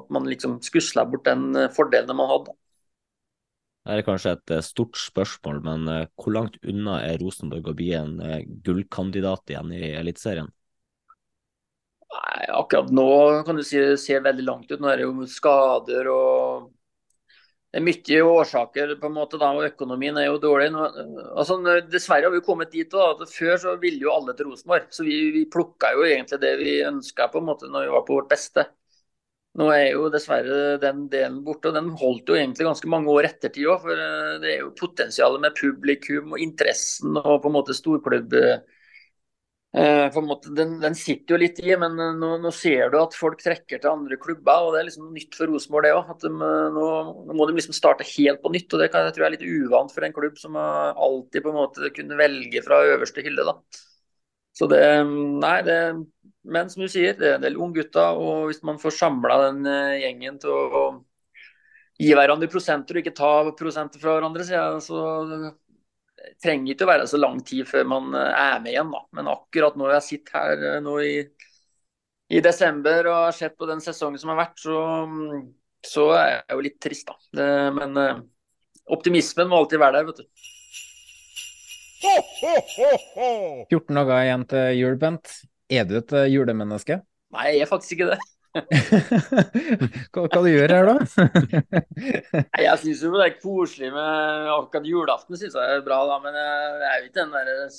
at 0.00 0.12
man 0.14 0.26
liksom 0.30 0.58
skusla 0.64 1.04
bort 1.06 1.28
den 1.28 1.50
eh, 1.54 1.70
fordelen 1.76 2.16
man 2.16 2.32
hadde. 2.32 2.56
Det 3.84 3.98
er 3.98 4.04
kanskje 4.06 4.32
et 4.32 4.52
eh, 4.56 4.62
stort 4.64 4.96
spørsmål, 4.96 5.58
men 5.64 5.88
eh, 5.92 6.06
hvor 6.16 6.32
langt 6.32 6.54
unna 6.64 7.02
er 7.04 7.18
Rosenborg 7.20 7.66
å 7.68 7.74
bli 7.76 7.90
en 7.98 8.14
eh, 8.24 8.46
gullkandidat 8.64 9.52
igjen 9.52 9.74
i 9.76 9.90
Eliteserien? 9.98 10.48
Akkurat 12.54 12.88
nå 12.94 13.08
kan 13.44 13.58
du 13.58 13.64
si 13.66 13.76
det 13.76 13.98
ser 14.00 14.22
veldig 14.24 14.46
langt 14.46 14.72
ut. 14.72 14.80
Nå 14.80 14.88
er 14.88 15.02
det 15.02 15.08
jo 15.08 15.26
skader 15.28 16.08
og 16.12 16.70
det 17.74 17.80
er 17.80 17.84
mye 17.88 18.18
årsaker, 18.30 18.92
på 19.02 19.08
en 19.10 19.16
måte 19.16 19.38
da, 19.42 19.48
og 19.50 19.66
økonomien 19.66 20.14
er 20.20 20.28
jo 20.28 20.36
dårlig. 20.38 20.68
Nå, 20.70 20.84
altså, 21.34 21.56
dessverre 21.90 22.28
har 22.28 22.32
vi 22.32 22.42
kommet 22.46 22.70
dit 22.70 22.86
da, 22.92 23.08
at 23.16 23.24
Før 23.26 23.58
så 23.58 23.74
ville 23.82 24.06
jo 24.06 24.12
alle 24.14 24.30
til 24.38 24.46
Rosenborg. 24.46 24.86
Så 24.94 25.02
vi, 25.02 25.16
vi 25.34 25.42
plukka 25.50 25.90
jo 25.96 26.06
egentlig 26.06 26.38
det 26.44 26.52
vi 26.60 26.76
ønska 26.86 27.26
når 27.34 27.80
vi 27.82 27.90
var 27.96 28.06
på 28.06 28.20
vårt 28.20 28.30
beste. 28.30 28.68
Nå 29.54 29.68
er 29.70 29.92
jo 29.92 30.08
dessverre 30.10 30.78
den 30.82 31.04
delen 31.10 31.36
borte, 31.46 31.70
og 31.70 31.76
den 31.76 31.92
holdt 32.00 32.30
jo 32.30 32.34
egentlig 32.34 32.66
ganske 32.66 32.88
mange 32.90 33.12
år 33.12 33.28
ettertid 33.28 33.68
òg. 33.70 33.84
For 33.84 34.00
eh, 34.04 34.30
det 34.42 34.48
er 34.50 34.64
jo 34.64 34.72
potensialet 34.80 35.44
med 35.44 35.54
publikum 35.58 36.34
og 36.34 36.42
interessen 36.42 37.20
og 37.20 37.36
på 37.44 37.50
en 37.50 37.54
måte 37.54 37.76
storklubb 37.78 38.34
eh, 38.34 38.64
en 39.78 40.26
måte, 40.26 40.50
den, 40.58 40.74
den, 40.82 40.96
sitter 40.98 41.36
jo 41.36 41.38
litt 41.44 41.60
i, 41.62 41.70
men 41.78 41.94
eh, 42.02 42.10
nå, 42.18 42.32
nå, 42.42 42.50
ser 42.54 42.90
du 42.90 42.98
at 42.98 43.14
folk 43.14 43.38
trekker 43.44 43.78
til 43.78 43.92
andre 43.92 44.18
klubber. 44.18 44.66
og 44.66 44.74
Det 44.74 44.80
er 44.80 44.88
liksom 44.88 45.14
nytt 45.14 45.38
for 45.38 45.52
Rosenborg, 45.52 45.86
det 45.86 45.94
òg. 46.00 46.10
De, 46.24 46.32
nå, 46.34 46.88
nå, 47.30 47.38
må 47.38 47.46
de 47.46 47.54
liksom 47.60 47.78
starte 47.78 48.08
helt 48.10 48.42
på 48.42 48.50
nytt. 48.56 48.74
og 48.74 48.82
Det 48.82 48.90
kan, 48.90 49.06
jeg 49.06 49.14
tror 49.14 49.28
jeg 49.28 49.30
er 49.30 49.36
litt 49.36 49.62
uvant 49.68 49.94
for 49.94 50.08
en 50.08 50.18
klubb 50.18 50.42
som 50.42 50.58
alltid 50.58 51.46
på 51.46 51.54
en 51.54 51.60
måte 51.60 51.94
kunne 51.94 52.18
velge 52.18 52.66
fra 52.66 52.82
øverste 52.96 53.22
hylle. 53.22 53.46
da. 53.46 53.54
Så 54.54 54.66
det, 54.70 54.82
nei, 55.46 55.56
det, 55.66 55.78
men 56.44 56.70
som 56.70 56.84
du 56.84 56.88
sier, 56.92 57.16
det 57.16 57.28
er 57.28 57.38
en 57.38 57.44
del 57.44 57.58
unggutter. 57.60 58.20
Og 58.20 58.50
hvis 58.50 58.62
man 58.66 58.80
får 58.80 58.96
samla 58.98 59.40
den 59.46 59.64
uh, 59.68 59.96
gjengen 59.96 60.38
til 60.42 60.52
å, 60.52 60.84
gi 62.00 62.10
hverandre 62.10 62.50
prosenter 62.50 62.96
og 62.96 63.04
ikke 63.04 63.14
ta 63.16 63.30
prosenter 63.54 64.02
fra 64.02 64.16
hverandre, 64.16 64.44
så, 64.46 64.62
så 64.82 65.02
det 65.30 65.52
trenger 66.42 66.74
ikke 66.74 66.86
å 66.88 66.90
være 66.90 67.06
så 67.06 67.20
lang 67.20 67.38
tid 67.46 67.68
før 67.68 67.86
man 67.94 68.10
uh, 68.16 68.28
er 68.28 68.58
med 68.60 68.74
igjen. 68.74 68.92
Da. 68.92 69.02
Men 69.16 69.30
akkurat 69.32 69.78
når 69.80 69.96
jeg 69.96 70.08
sitter 70.10 70.40
her 70.40 70.66
uh, 70.74 70.80
nå 70.84 70.98
i, 71.04 71.14
i, 72.28 72.42
desember 72.44 73.08
og 73.08 73.20
har 73.28 73.38
sett 73.38 73.56
på 73.56 73.70
den 73.70 73.80
sesongen 73.84 74.20
som 74.20 74.34
har 74.34 74.42
vært, 74.42 74.60
så, 74.60 74.76
så 75.86 76.10
er 76.18 76.28
jeg 76.34 76.58
jo 76.58 76.66
litt 76.68 76.78
trist, 76.82 77.08
da. 77.08 77.16
Det, 77.40 77.48
men 77.80 78.04
optimismen 78.92 79.48
må 79.48 79.62
alltid 79.62 79.80
være 79.80 80.02
der, 80.02 80.12
vet 80.12 80.20
du. 80.20 80.52
14 83.70 83.96
dager 83.96 84.26
igjen 84.26 84.48
til 84.50 84.80
jul, 84.82 84.96
Bent. 85.00 85.30
Er 85.72 85.88
du 85.88 85.96
et 85.98 86.12
eh, 86.12 86.30
julemenneske? 86.32 87.00
Nei, 87.34 87.50
jeg 87.54 87.64
er 87.64 87.70
faktisk 87.70 87.96
ikke 87.96 88.12
det. 88.12 88.20
hva, 90.14 90.24
hva 90.28 90.40
du 90.44 90.46
gjør 90.46 90.70
her, 90.76 90.86
da? 90.86 91.24
Nei, 92.38 92.62
jeg 92.62 92.80
syns 92.84 93.02
jo 93.02 93.12
det 93.16 93.24
er 93.26 93.38
koselig 93.40 93.90
med 93.94 94.50
akkurat 94.54 94.86
julaften, 94.86 95.38
synes 95.40 95.56
jeg 95.58 95.78
er 95.78 95.86
bra, 95.86 96.04
da. 96.10 96.20
Men 96.22 96.38
jeg 96.38 96.90
er 96.90 97.00
jo 97.00 97.08
ikke 97.08 97.20
den 97.22 97.34
der 97.34 97.70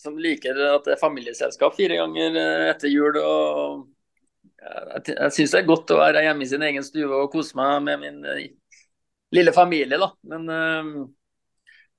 som 0.00 0.16
liker 0.20 0.58
at 0.74 0.86
det 0.86 0.96
er 0.96 1.00
familieselskap 1.00 1.76
fire 1.76 2.00
ganger 2.00 2.40
eh, 2.40 2.64
etter 2.72 2.92
jul. 2.92 3.20
og 3.20 3.86
Jeg, 4.58 5.30
syns 5.36 5.54
det 5.54 5.62
er 5.62 5.68
godt 5.68 5.94
å 5.94 6.00
være 6.00 6.24
hjemme 6.26 6.44
i 6.44 6.50
sin 6.50 6.64
egen 6.66 6.84
stue 6.86 7.12
og 7.22 7.30
kose 7.32 7.56
meg 7.58 7.84
med 7.86 8.02
min 8.02 8.18
eh, 8.32 8.48
lille 9.36 9.54
familie, 9.56 10.00
da. 10.00 10.10
Men 10.32 10.50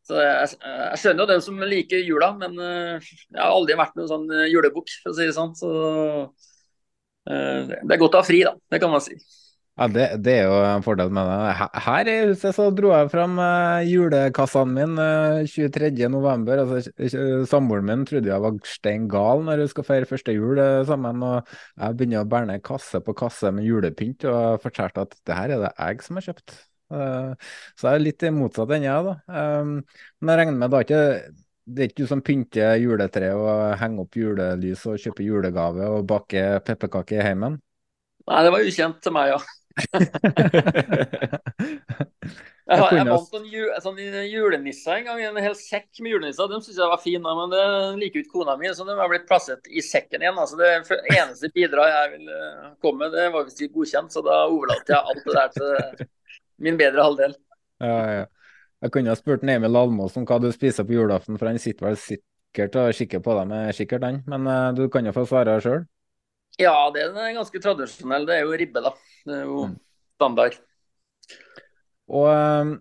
Så 0.07 0.19
jeg, 0.21 0.51
jeg 0.63 0.99
skjønner 1.01 1.25
jo 1.25 1.31
den 1.33 1.41
som 1.43 1.63
liker 1.67 2.03
jula, 2.05 2.29
men 2.39 2.53
eh, 2.63 3.09
jeg 3.27 3.41
har 3.41 3.51
aldri 3.51 3.75
vært 3.79 3.97
noen 3.99 4.11
sånn 4.11 4.29
eh, 4.31 4.45
julebukk, 4.53 4.93
for 5.03 5.11
å 5.11 5.17
si 5.17 5.27
det 5.27 5.35
sånn. 5.35 5.51
Så 5.59 5.71
eh, 7.27 7.75
det 7.83 7.97
er 7.97 7.99
godt 7.99 8.15
å 8.15 8.21
ha 8.23 8.27
fri, 8.27 8.43
da. 8.47 8.55
Det 8.71 8.79
kan 8.83 8.93
man 8.93 9.03
si. 9.03 9.17
Ja, 9.77 9.85
det, 9.93 10.05
det 10.25 10.33
er 10.39 10.47
jo 10.47 10.53
en 10.65 10.81
fordel 10.81 11.11
med 11.13 11.27
det. 11.29 11.67
Her- 11.85 12.09
i 12.09 12.15
huset 12.31 12.55
så 12.55 12.63
dro 12.73 12.89
jeg 12.95 13.11
fram 13.11 13.35
julekassaen 13.85 14.71
julekassene 14.71 14.73
mine 14.73 15.05
eh, 15.43 15.51
23. 15.51 16.07
november. 16.09 16.63
Altså, 16.63 17.45
Samboeren 17.51 17.85
min 17.85 18.07
trodde 18.09 18.31
jeg 18.31 18.41
var 18.47 18.57
stein 18.65 19.05
gal 19.11 19.43
når 19.45 19.61
vi 19.65 19.69
skal 19.75 19.85
feire 19.91 20.09
første 20.09 20.33
jul 20.33 20.63
sammen. 20.89 21.21
Og 21.27 21.53
jeg 21.83 21.99
begynner 21.99 22.23
å 22.23 22.31
bære 22.31 22.49
ned 22.55 22.65
kasse 22.65 23.03
på 23.05 23.17
kasse 23.21 23.53
med 23.53 23.69
julepynt 23.69 24.25
og 24.31 24.63
fortalte 24.65 25.05
at 25.05 25.19
det 25.29 25.37
her 25.43 25.53
er 25.59 25.67
det 25.67 25.75
jeg 25.77 26.07
som 26.07 26.17
har 26.17 26.31
kjøpt. 26.31 26.57
Eh, 26.91 27.33
Så 27.75 27.89
jeg 27.89 27.99
er 27.99 28.05
litt 28.05 28.25
motsatt 28.35 28.71
ende, 28.77 28.87
jeg, 28.87 29.09
da. 29.09 29.43
Men 30.21 30.33
jeg 30.33 30.41
regner 30.41 30.59
med 30.63 30.73
da 30.73 30.83
ikke 30.85 31.03
det 31.67 31.83
er 31.83 31.89
ikke 31.89 31.99
du 31.99 32.07
som 32.07 32.21
pynter 32.23 32.77
juletreet 32.79 33.35
og 33.35 33.73
henger 33.81 34.05
opp 34.05 34.15
julelys 34.15 34.85
og 34.87 35.01
kjøper 35.03 35.25
julegave 35.25 35.89
og 35.97 36.05
baker 36.07 36.61
pepperkaker 36.63 37.19
i 37.19 37.25
heimen? 37.25 37.57
Nei, 38.27 38.43
det 38.45 38.53
var 38.53 38.67
ukjent 38.69 39.01
til 39.03 39.15
meg, 39.15 39.33
ja. 39.33 39.39
Jeg, 42.67 42.81
jeg, 42.81 42.95
jeg 42.97 43.05
vant 43.07 43.35
en, 43.37 43.45
ju, 43.47 43.61
en 43.71 43.83
sånn 43.83 43.99
julenisse 44.27 44.91
en 44.91 45.05
gang, 45.07 45.21
en 45.23 45.37
hel 45.39 45.53
sekk 45.55 46.01
med 46.03 46.11
julenisser. 46.11 46.49
De 46.51 46.57
syns 46.59 46.81
jeg 46.81 46.89
var 46.91 46.99
fine, 46.99 47.35
men 47.39 47.53
det 47.53 47.61
liker 48.01 48.25
ikke 48.25 48.33
kona 48.33 48.57
mi, 48.59 48.67
så 48.75 48.83
de 48.83 48.97
har 48.99 49.07
blitt 49.07 49.23
plassert 49.29 49.69
i 49.71 49.79
sekken 49.85 50.25
igjen. 50.25 50.35
Altså, 50.41 50.59
det 50.59 50.73
eneste 51.15 51.47
bidraget 51.55 51.95
jeg 51.95 52.11
ville 52.17 52.39
komme 52.83 53.05
med, 53.05 53.15
det 53.15 53.29
var 53.31 53.47
visst 53.47 53.63
ikke 53.63 53.77
godkjent, 53.79 54.11
så 54.11 54.19
da 54.25 54.41
overlater 54.49 54.97
jeg 54.97 55.13
alt 55.13 55.23
det 55.29 55.37
der 55.37 55.55
til 55.55 56.03
min 56.63 56.79
bedre 56.79 57.05
halvdel. 57.05 57.35
Ja, 57.83 57.99
ja. 58.21 58.25
Jeg 58.83 58.93
kunne 58.93 59.09
ha 59.09 59.17
spurt 59.17 59.45
Emil 59.47 59.77
Almås 59.77 60.17
om 60.19 60.25
hva 60.29 60.37
du 60.41 60.51
spiser 60.53 60.85
på 60.85 60.93
julaften, 60.93 61.37
for 61.39 61.49
han 61.49 61.57
sitter 61.61 61.89
vel 61.89 61.97
sikkert 61.97 62.77
og 62.77 62.93
kikker 62.97 63.23
på 63.25 63.37
deg 63.39 63.49
med 63.49 63.77
kikkert, 63.77 64.05
han. 64.05 64.19
Men 64.29 64.49
uh, 64.49 64.73
du 64.77 64.85
kan 64.93 65.05
jo 65.07 65.15
få 65.15 65.25
svare 65.29 65.57
sjøl. 65.63 65.85
Ja, 66.61 66.75
det 66.93 67.07
er 67.07 67.35
ganske 67.35 67.61
tradisjonell. 67.61 68.25
Det 68.29 68.37
er 68.37 68.45
jo 68.45 68.57
ribbe, 68.57 68.81
da. 68.85 68.93
Det 69.25 69.39
er 69.41 69.49
jo 69.49 69.67
standard. 70.17 70.57
Og 72.07 72.27
eh, 72.31 72.71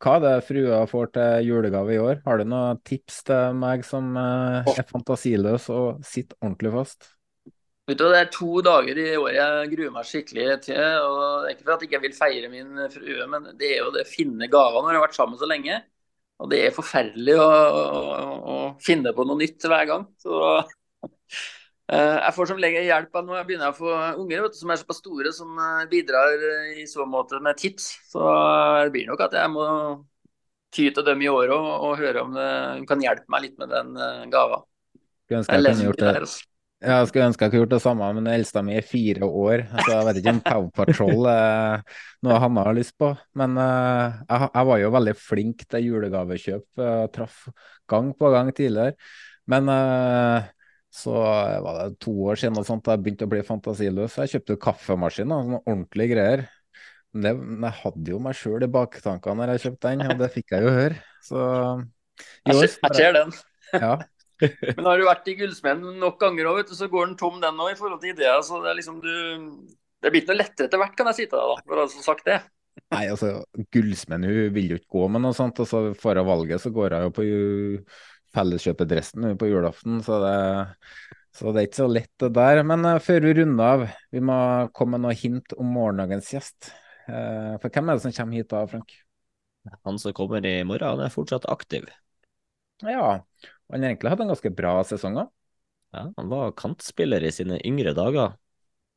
hva 0.00 0.14
er 0.16 0.22
det 0.24 0.32
frua 0.48 0.80
får 0.90 1.12
til 1.14 1.50
julegave 1.50 1.94
i 1.94 2.00
år? 2.02 2.22
Har 2.24 2.40
du 2.40 2.48
noen 2.48 2.80
tips 2.86 3.20
til 3.28 3.58
meg 3.60 3.84
som 3.86 4.14
uh, 4.16 4.64
er 4.74 4.86
fantasiløs 4.88 5.68
og 5.70 6.00
sitter 6.06 6.38
ordentlig 6.40 6.72
fast? 6.74 7.13
Vet 7.84 7.98
du, 8.00 8.04
Det 8.08 8.20
er 8.22 8.30
to 8.32 8.62
dager 8.64 8.96
i 8.96 9.10
året 9.20 9.36
jeg 9.36 9.72
gruer 9.74 9.90
meg 9.92 10.06
skikkelig 10.08 10.44
til. 10.64 10.78
og 11.04 11.44
det 11.44 11.50
er 11.50 11.56
Ikke 11.56 11.66
for 11.66 11.74
at 11.74 11.82
jeg 11.82 11.90
ikke 11.90 12.04
vil 12.06 12.16
feire 12.16 12.48
min 12.52 12.78
frue, 12.92 13.26
men 13.28 13.50
det 13.60 13.74
er 13.74 13.82
jo 13.82 13.90
det 13.92 14.06
å 14.06 14.08
finne 14.08 14.48
gaver 14.48 14.80
når 14.80 14.94
jeg 14.94 15.00
har 15.00 15.04
vært 15.04 15.18
sammen 15.18 15.40
så 15.40 15.48
lenge. 15.50 15.82
Og 16.42 16.48
det 16.50 16.62
er 16.64 16.74
forferdelig 16.74 17.36
å, 17.38 17.44
å, 17.44 18.22
å 18.54 18.56
finne 18.82 19.12
på 19.14 19.26
noe 19.28 19.38
nytt 19.38 19.66
hver 19.68 19.84
gang. 19.90 20.06
Så 20.18 20.38
eh, 21.92 22.16
Jeg 22.24 22.32
får 22.38 22.50
som 22.50 22.64
regel 22.64 22.88
hjelp 22.88 23.20
av 23.20 23.28
nå 23.28 23.36
jeg 23.36 23.48
begynner 23.50 23.74
å 23.74 23.76
få 23.76 23.92
unger 24.24 24.46
vet 24.46 24.56
du, 24.56 24.58
som 24.62 24.72
er 24.72 24.80
såpass 24.80 25.02
store, 25.04 25.34
som 25.36 25.52
eh, 25.52 25.84
bidrar 25.92 26.40
eh, 26.40 26.80
i 26.82 26.88
så 26.90 27.06
måte 27.06 27.38
med 27.44 27.60
tips. 27.60 27.90
Så 28.10 28.24
det 28.24 28.96
blir 28.96 29.12
nok 29.12 29.28
at 29.28 29.36
jeg 29.38 29.52
må 29.52 29.68
ty 30.74 30.88
til 30.90 31.06
dem 31.06 31.20
i 31.22 31.30
året 31.30 31.54
og, 31.54 31.70
og 31.86 32.00
høre 32.00 32.24
om 32.24 32.32
de 32.34 32.88
kan 32.88 33.04
hjelpe 33.04 33.30
meg 33.30 33.44
litt 33.44 33.60
med 33.60 33.70
den 33.70 33.92
uh, 33.94 34.24
gava. 34.26 34.64
Skulle 35.28 35.44
ønske 35.44 35.54
Jeg 35.54 35.62
jeg 35.62 35.76
kunne 35.76 35.86
gjort 35.92 36.02
det. 36.02 36.53
Jeg 36.84 37.08
skulle 37.08 37.26
ønske 37.30 37.46
jeg 37.46 37.52
kunne 37.52 37.62
gjort 37.64 37.74
det 37.74 37.82
samme, 37.84 38.08
men 38.16 38.30
eldsta 38.30 38.62
mi 38.64 38.74
er 38.78 38.86
fire 38.86 39.26
år. 39.26 39.64
Så 39.72 39.90
jeg 39.90 40.06
vet 40.08 40.18
ikke 40.20 40.34
om 40.34 40.40
Pow 40.44 40.66
Patrol 40.76 41.28
er 41.32 42.00
noe 42.24 42.40
han 42.44 42.60
har 42.60 42.76
lyst 42.76 42.96
på. 43.00 43.12
Men 43.40 43.56
uh, 43.60 44.18
jeg, 44.28 44.48
jeg 44.48 44.68
var 44.70 44.82
jo 44.82 44.90
veldig 44.96 45.14
flink 45.18 45.64
til 45.70 45.88
julegavekjøp. 45.90 46.66
Jeg 46.84 47.12
traff 47.14 47.46
gang 47.90 48.10
på 48.18 48.32
gang 48.34 48.52
tidligere. 48.56 48.96
Men 49.50 49.70
uh, 49.72 50.50
så 50.94 51.14
var 51.64 51.80
det 51.80 51.98
to 52.04 52.12
år 52.30 52.38
siden 52.38 52.60
og 52.60 52.66
sånt, 52.68 52.86
jeg 52.86 53.02
begynte 53.02 53.26
å 53.26 53.32
bli 53.32 53.42
fantasiløs. 53.46 54.20
Jeg 54.22 54.36
kjøpte 54.36 54.60
kaffemaskin, 54.62 55.32
sånne 55.32 55.60
ordentlige 55.64 56.14
greier. 56.14 56.44
Men 57.14 57.26
det, 57.26 57.32
men 57.40 57.66
jeg 57.68 57.80
hadde 57.80 58.14
jo 58.14 58.20
meg 58.22 58.38
sjøl 58.38 58.66
i 58.66 58.70
baktankene 58.70 59.40
når 59.40 59.54
jeg 59.54 59.64
kjøpte 59.66 59.90
den, 59.90 60.06
og 60.14 60.22
det 60.22 60.30
fikk 60.34 60.54
jeg 60.54 60.66
jo 60.66 60.74
høre. 60.74 61.02
Så 61.22 61.42
i 62.46 62.54
år 62.54 62.66
jeg 62.68 62.98
ser 62.98 63.16
den. 63.16 63.34
Ja. 63.74 63.94
Men 64.76 64.88
har 64.88 64.98
du 64.98 65.06
vært 65.06 65.30
i 65.30 65.36
gullsmeden 65.38 66.00
nok 66.02 66.18
ganger 66.20 66.50
òg, 66.50 66.74
så 66.74 66.90
går 66.90 67.10
den 67.10 67.16
tom 67.20 67.40
den 67.42 67.60
òg 67.62 67.74
i 67.74 67.78
forhold 67.78 68.02
til 68.02 68.14
ideer. 68.14 68.42
Så 68.46 68.60
det 68.64 68.72
er 68.72 68.78
liksom 68.80 69.00
du 69.04 69.14
Det 70.02 70.10
blir 70.12 70.22
ikke 70.22 70.34
noe 70.34 70.42
lettere 70.42 70.68
etter 70.68 70.80
hvert, 70.82 70.96
kan 70.98 71.08
jeg 71.12 71.20
si 71.20 71.26
til 71.28 71.38
deg, 71.38 71.52
da, 71.54 71.62
for 71.64 71.80
å 71.80 71.86
ha 71.86 72.04
sagt 72.04 72.26
det. 72.28 72.40
Nei, 72.92 73.04
altså, 73.08 73.30
gullsmeden 73.72 74.26
hun 74.28 74.50
vil 74.54 74.74
jo 74.74 74.80
ikke 74.80 74.98
gå 74.98 75.06
med 75.14 75.22
noe 75.24 75.36
sånt, 75.36 75.60
og 75.62 75.68
så 75.70 75.86
å 75.94 76.26
valget 76.26 76.60
så 76.60 76.72
går 76.74 76.96
hun 76.96 77.06
jo 77.06 77.14
på 77.14 77.24
felleskjøpedressen 78.34 79.36
på 79.38 79.48
julaften, 79.48 80.00
så 80.04 80.18
det, 80.24 80.36
så 81.34 81.52
det 81.54 81.62
er 81.62 81.68
ikke 81.68 81.80
så 81.80 81.88
lett 81.90 82.12
det 82.22 82.32
der. 82.36 82.62
Men 82.66 82.86
uh, 82.86 83.00
før 83.02 83.28
vi 83.28 83.34
runder 83.40 83.76
av, 83.76 83.86
vi 84.14 84.22
må 84.24 84.38
komme 84.76 84.98
med 84.98 85.06
noen 85.06 85.20
hint 85.20 85.56
om 85.58 85.70
morgendagens 85.76 86.32
gjest. 86.34 86.72
Uh, 87.06 87.54
for 87.62 87.70
hvem 87.70 87.90
er 87.90 87.98
det 87.98 88.06
som 88.06 88.16
kommer 88.16 88.40
hit 88.40 88.50
da, 88.52 88.64
Frank? 88.70 88.96
Han 89.86 90.00
som 90.00 90.16
kommer 90.16 90.44
i 90.44 90.58
morgen, 90.66 90.96
han 90.96 91.06
er 91.06 91.14
fortsatt 91.14 91.46
aktiv. 91.52 91.86
Ja, 92.84 93.20
han 93.72 93.82
har 93.82 93.92
egentlig 93.92 94.12
hatt 94.12 94.22
en 94.24 94.32
ganske 94.32 94.54
bra 94.54 94.74
sesong 94.86 95.20
òg. 95.24 95.32
Ja, 95.94 96.08
han 96.16 96.30
var 96.32 96.56
kantspiller 96.58 97.22
i 97.22 97.30
sine 97.34 97.60
yngre 97.66 97.94
dager. 97.96 98.34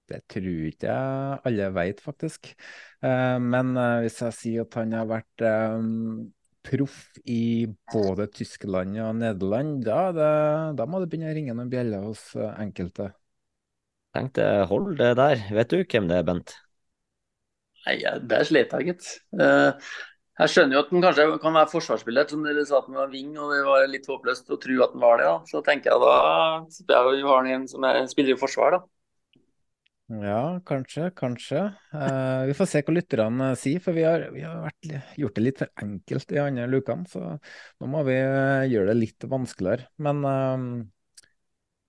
Det 0.07 0.21
tror 0.31 0.67
ikke 0.69 0.87
jeg 0.87 1.39
alle 1.49 1.67
vet, 1.75 2.01
faktisk. 2.03 2.53
Eh, 3.03 3.37
men 3.43 3.75
eh, 3.75 4.05
hvis 4.05 4.21
jeg 4.23 4.35
sier 4.37 4.67
at 4.67 4.77
han 4.79 4.95
har 4.95 5.09
vært 5.09 5.43
eh, 5.43 5.87
proff 6.67 6.99
i 7.27 7.67
både 7.91 8.29
Tyskland 8.31 8.95
og 9.03 9.17
Nederland, 9.19 9.81
da, 9.85 9.99
det, 10.15 10.31
da 10.79 10.87
må 10.87 11.03
det 11.03 11.11
begynne 11.11 11.31
å 11.31 11.35
ringe 11.37 11.57
noen 11.57 11.71
bjeller 11.71 12.07
hos 12.07 12.23
enkelte. 12.37 13.11
Tenkte 14.15 14.47
hold 14.71 14.95
det 14.99 15.13
der. 15.19 15.43
Vet 15.59 15.75
du 15.75 15.81
hvem 15.83 16.07
det 16.09 16.21
er, 16.21 16.27
Bent? 16.27 16.55
Nei, 17.85 17.99
der 18.31 18.47
slet 18.47 18.73
jeg, 18.75 18.93
gitt. 18.93 19.11
Jeg 20.37 20.53
skjønner 20.53 20.77
jo 20.77 20.81
at 20.83 20.91
den 20.93 21.01
kanskje 21.01 21.23
kan 21.41 21.55
være 21.57 21.69
forsvarsspiller, 21.71 22.27
som 22.29 22.43
dere 22.45 22.65
sa 22.69 22.77
at 22.77 22.89
den 22.89 22.99
var 22.99 23.09
wing, 23.09 23.31
og 23.41 23.53
det 23.55 23.63
var 23.65 23.87
litt 23.89 24.05
håpløst 24.05 24.51
å 24.53 24.59
tro 24.61 24.75
at 24.85 24.93
den 24.93 25.01
var 25.01 25.17
det. 25.17 25.25
da. 25.25 25.37
Så 25.49 25.63
tenker 25.65 25.89
jeg 25.89 26.03
da 26.03 26.11
jeg 26.93 27.25
har 27.25 27.47
den 27.47 27.55
en 27.55 27.65
som 27.71 27.87
er, 27.89 28.03
spiller 28.11 28.35
i 28.35 28.39
forsvar, 28.39 28.77
da. 28.77 28.83
Ja, 30.07 30.41
kanskje, 30.63 31.09
kanskje. 31.17 31.63
Eh, 31.91 32.43
vi 32.47 32.53
får 32.55 32.69
se 32.71 32.81
hva 32.85 32.93
lytterne 32.95 33.49
eh, 33.51 33.57
sier, 33.59 33.81
for 33.83 33.97
vi 33.97 34.05
har, 34.07 34.27
vi 34.31 34.45
har 34.45 34.61
vært, 34.63 34.91
gjort 35.19 35.35
det 35.35 35.43
litt 35.43 35.63
for 35.63 35.83
enkelt 35.83 36.31
i 36.31 36.39
andre 36.39 36.69
lukene. 36.71 37.09
Så 37.11 37.23
nå 37.25 37.89
må 37.91 38.05
vi 38.07 38.15
eh, 38.21 38.69
gjøre 38.71 38.93
det 38.93 38.97
litt 39.01 39.27
vanskeligere. 39.33 39.89
Men 40.05 40.23
eh, 40.31 40.69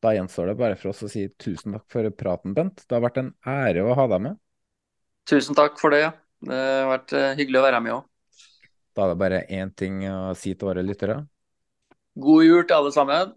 da 0.02 0.14
gjenstår 0.16 0.50
det 0.50 0.58
bare 0.58 0.80
for 0.80 0.90
oss 0.94 1.04
å 1.06 1.12
si 1.12 1.28
tusen 1.38 1.76
takk 1.76 1.86
for 1.92 2.10
praten, 2.16 2.56
Bent. 2.56 2.82
Det 2.88 2.96
har 2.96 3.04
vært 3.04 3.22
en 3.22 3.34
ære 3.46 3.84
å 3.86 3.94
ha 3.98 4.08
deg 4.10 4.24
med. 4.30 4.40
Tusen 5.28 5.58
takk 5.58 5.78
for 5.78 5.94
det. 5.94 6.06
ja. 6.08 6.12
Det 6.48 6.58
har 6.58 6.92
vært 6.96 7.12
eh, 7.18 7.34
hyggelig 7.38 7.60
å 7.60 7.66
være 7.68 7.80
med 7.82 8.00
òg. 8.00 8.06
Da 8.98 9.04
er 9.06 9.12
det 9.12 9.18
bare 9.20 9.44
én 9.54 9.70
ting 9.78 10.00
å 10.10 10.34
si 10.34 10.56
til 10.58 10.66
våre 10.66 10.82
lyttere. 10.82 11.20
God 12.18 12.42
jul 12.42 12.64
til 12.66 12.74
alle 12.80 12.90
sammen. 12.90 13.36